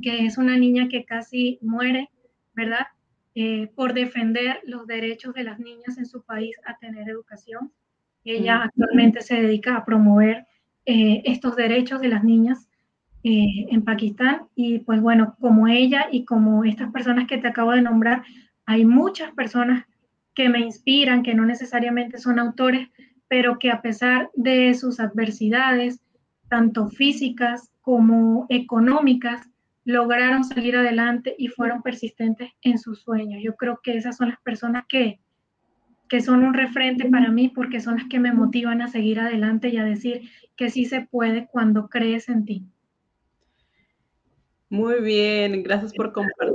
[0.00, 2.08] que es una niña que casi muere,
[2.54, 2.86] ¿verdad?
[3.34, 7.70] Eh, por defender los derechos de las niñas en su país a tener educación.
[8.24, 10.46] Ella actualmente se dedica a promover
[10.86, 12.65] eh, estos derechos de las niñas
[13.28, 17.72] eh, en Pakistán y pues bueno, como ella y como estas personas que te acabo
[17.72, 18.22] de nombrar,
[18.66, 19.84] hay muchas personas
[20.32, 22.88] que me inspiran, que no necesariamente son autores,
[23.26, 26.00] pero que a pesar de sus adversidades,
[26.48, 29.50] tanto físicas como económicas,
[29.84, 33.42] lograron salir adelante y fueron persistentes en sus sueños.
[33.42, 35.18] Yo creo que esas son las personas que,
[36.08, 39.70] que son un referente para mí porque son las que me motivan a seguir adelante
[39.70, 42.66] y a decir que sí se puede cuando crees en ti.
[44.68, 46.54] Muy bien, gracias por compartir.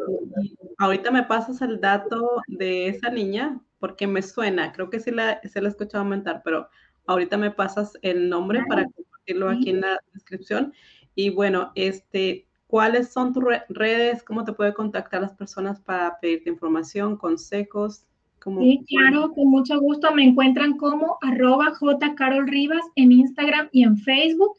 [0.78, 5.40] Ahorita me pasas el dato de esa niña porque me suena, creo que sí la,
[5.42, 6.68] se la he escuchado aumentar, pero
[7.08, 10.74] ahorita me pasas el nombre para compartirlo aquí en la descripción.
[11.16, 14.24] Y bueno, este, ¿cuáles son tus redes?
[14.24, 18.06] ¿Cómo te puede contactar las personas para pedirte información, consejos?
[18.44, 20.14] Sí, claro, con mucho gusto.
[20.16, 24.58] Me encuentran como arroba jcarolrivas en Instagram y en Facebook.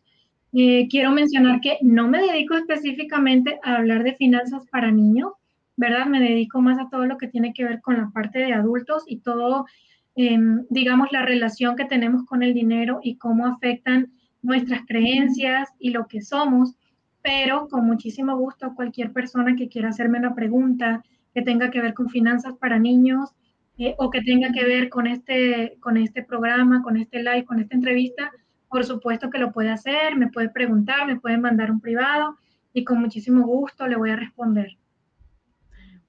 [0.55, 5.32] Eh, quiero mencionar que no me dedico específicamente a hablar de finanzas para niños,
[5.76, 6.07] ¿verdad?
[6.07, 9.05] Me dedico más a todo lo que tiene que ver con la parte de adultos
[9.07, 9.66] y todo,
[10.14, 15.90] em, digamos, la relación que tenemos con el dinero y cómo afectan nuestras creencias y
[15.90, 16.74] lo que somos,
[17.22, 21.03] pero con muchísimo gusto cualquier persona que quiera hacerme una pregunta
[21.34, 23.30] que tenga que ver con finanzas para niños,
[23.78, 27.59] eh, o que tenga que ver con este, con este programa, con este live, con
[27.59, 28.30] esta entrevista,
[28.73, 32.39] por supuesto que lo puede hacer, me puede preguntar, me puede mandar un privado
[32.73, 34.79] y con muchísimo gusto le voy a responder.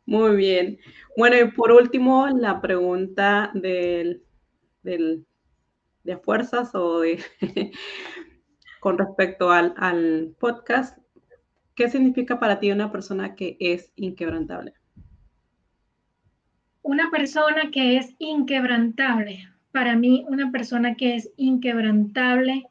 [0.06, 0.80] Muy bien.
[1.18, 4.24] Bueno, y por último, la pregunta del,
[4.82, 5.26] del
[6.06, 7.22] de fuerzas o de
[8.80, 10.98] con respecto al, al podcast.
[11.76, 14.74] ¿Qué significa para ti una persona que es inquebrantable?
[16.82, 19.53] Una persona que es inquebrantable.
[19.74, 22.68] Para mí, una persona que es inquebrantable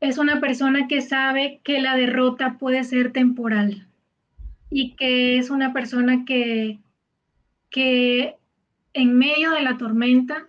[0.00, 3.86] es una persona que sabe que la derrota puede ser temporal
[4.70, 6.78] y que es una persona que,
[7.68, 8.36] que
[8.94, 10.48] en medio de la tormenta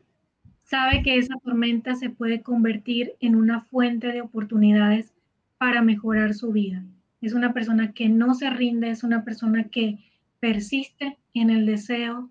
[0.63, 5.13] sabe que esa tormenta se puede convertir en una fuente de oportunidades
[5.57, 6.85] para mejorar su vida.
[7.19, 9.97] Es una persona que no se rinde, es una persona que
[10.39, 12.29] persiste en el deseo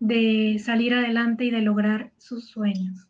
[0.00, 3.08] de salir adelante y de lograr sus sueños.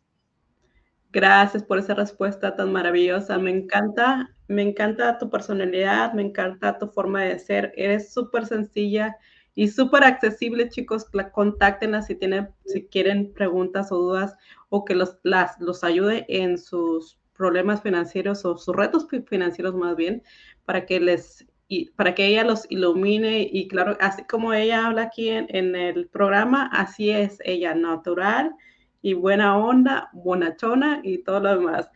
[1.11, 3.39] Gracias por esa respuesta tan maravillosa.
[3.39, 7.73] Me encanta, me encanta tu personalidad, me encanta tu forma de ser.
[7.75, 9.17] Eres súper sencilla
[9.55, 11.07] y súper accesible, chicos.
[11.13, 14.35] La contacten si tienen, si quieren preguntas o dudas
[14.69, 19.95] o que los, las, los ayude en sus problemas financieros o sus retos financieros más
[19.95, 20.21] bien,
[20.65, 25.03] para que les y para que ella los ilumine y claro, así como ella habla
[25.03, 28.55] aquí en, el programa, así es ella, natural
[29.03, 31.89] y buena onda, bonachona y todo lo demás.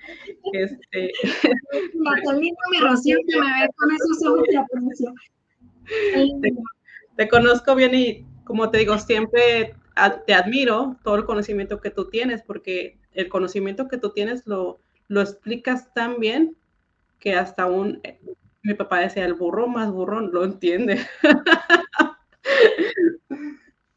[0.53, 1.11] Este,
[2.39, 4.45] mi Rocío, que me ve con esos ojos
[6.41, 6.53] te,
[7.17, 9.75] te conozco bien y como te digo, siempre
[10.27, 14.79] te admiro todo el conocimiento que tú tienes, porque el conocimiento que tú tienes lo,
[15.07, 16.55] lo explicas tan bien
[17.19, 18.01] que hasta un
[18.63, 21.05] mi papá decía, el burro más burro lo entiende.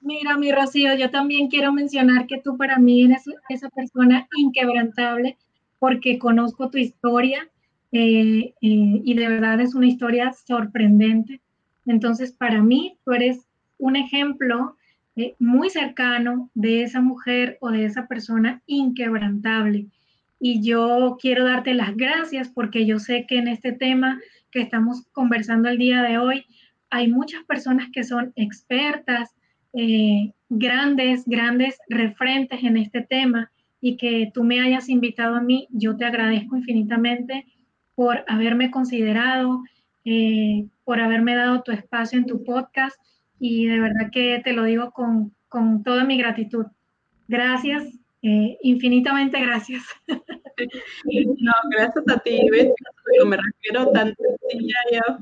[0.01, 5.37] Mira, mi Rocío, yo también quiero mencionar que tú para mí eres esa persona inquebrantable
[5.79, 7.49] porque conozco tu historia
[7.93, 11.41] eh, eh, y de verdad es una historia sorprendente.
[11.87, 13.47] Entonces, para mí, tú eres
[13.79, 14.77] un ejemplo
[15.17, 19.87] eh, muy cercano de esa mujer o de esa persona inquebrantable.
[20.39, 24.21] Y yo quiero darte las gracias porque yo sé que en este tema
[24.61, 26.45] estamos conversando el día de hoy,
[26.91, 29.35] hay muchas personas que son expertas,
[29.73, 33.51] eh, grandes, grandes referentes en este tema
[33.81, 37.47] y que tú me hayas invitado a mí, yo te agradezco infinitamente
[37.95, 39.63] por haberme considerado,
[40.05, 42.97] eh, por haberme dado tu espacio en tu podcast
[43.39, 46.67] y de verdad que te lo digo con, con toda mi gratitud.
[47.29, 47.85] Gracias,
[48.23, 49.85] eh, infinitamente gracias.
[51.39, 52.41] No, gracias a ti,
[53.27, 55.19] me refiero tan sencilla,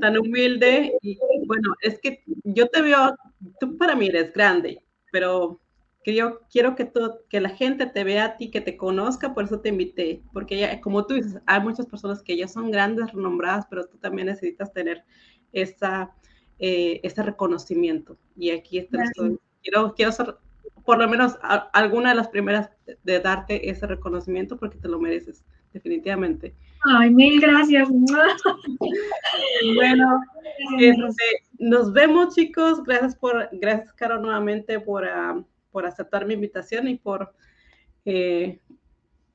[0.00, 0.96] tan humilde.
[1.02, 3.16] Y bueno, es que yo te veo,
[3.58, 5.60] tú para mí eres grande, pero
[6.14, 9.44] yo quiero que, todo, que la gente te vea a ti, que te conozca, por
[9.44, 13.12] eso te invité, porque ya, como tú dices, hay muchas personas que ya son grandes,
[13.12, 15.04] renombradas, pero tú también necesitas tener
[15.52, 16.14] esa,
[16.58, 18.18] eh, ese reconocimiento.
[18.36, 20.36] Y aquí estoy, quiero, quiero ser
[20.86, 21.36] por lo menos
[21.72, 22.70] alguna de las primeras
[23.02, 26.54] de darte ese reconocimiento porque te lo mereces, definitivamente.
[26.84, 27.88] Ay, mil gracias.
[29.74, 30.20] bueno,
[30.78, 31.24] este,
[31.58, 32.84] nos vemos chicos.
[32.84, 37.34] Gracias por, gracias Caro nuevamente por, ah, por aceptar mi invitación y por,
[38.04, 38.60] eh,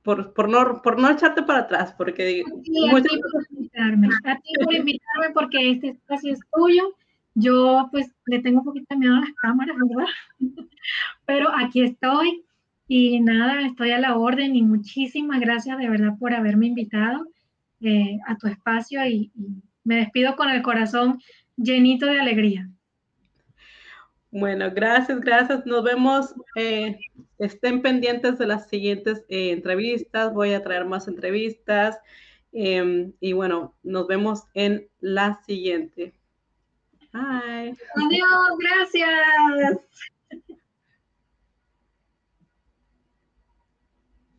[0.04, 2.43] por, por, no, por no echarte para atrás, porque...
[2.47, 6.95] a, ti por invitarme, a ti por invitarme porque este espacio es tuyo
[7.34, 10.11] yo pues le tengo un poquito de miedo a las cámaras, ¿verdad?
[11.25, 12.43] Pero aquí estoy
[12.88, 17.25] y nada, estoy a la orden y muchísimas gracias de verdad por haberme invitado
[17.79, 19.32] eh, a tu espacio y,
[19.84, 21.19] me despido con el corazón
[21.57, 22.69] llenito de alegría.
[24.29, 25.65] Bueno, gracias, gracias.
[25.65, 26.36] Nos vemos.
[26.55, 26.99] Eh,
[27.39, 30.34] estén pendientes de las siguientes eh, entrevistas.
[30.34, 31.97] Voy a traer más entrevistas.
[32.53, 36.13] Em, y bueno, nos vemos en la siguiente.
[37.14, 37.76] Bye.
[37.95, 39.78] Adiós, gracias.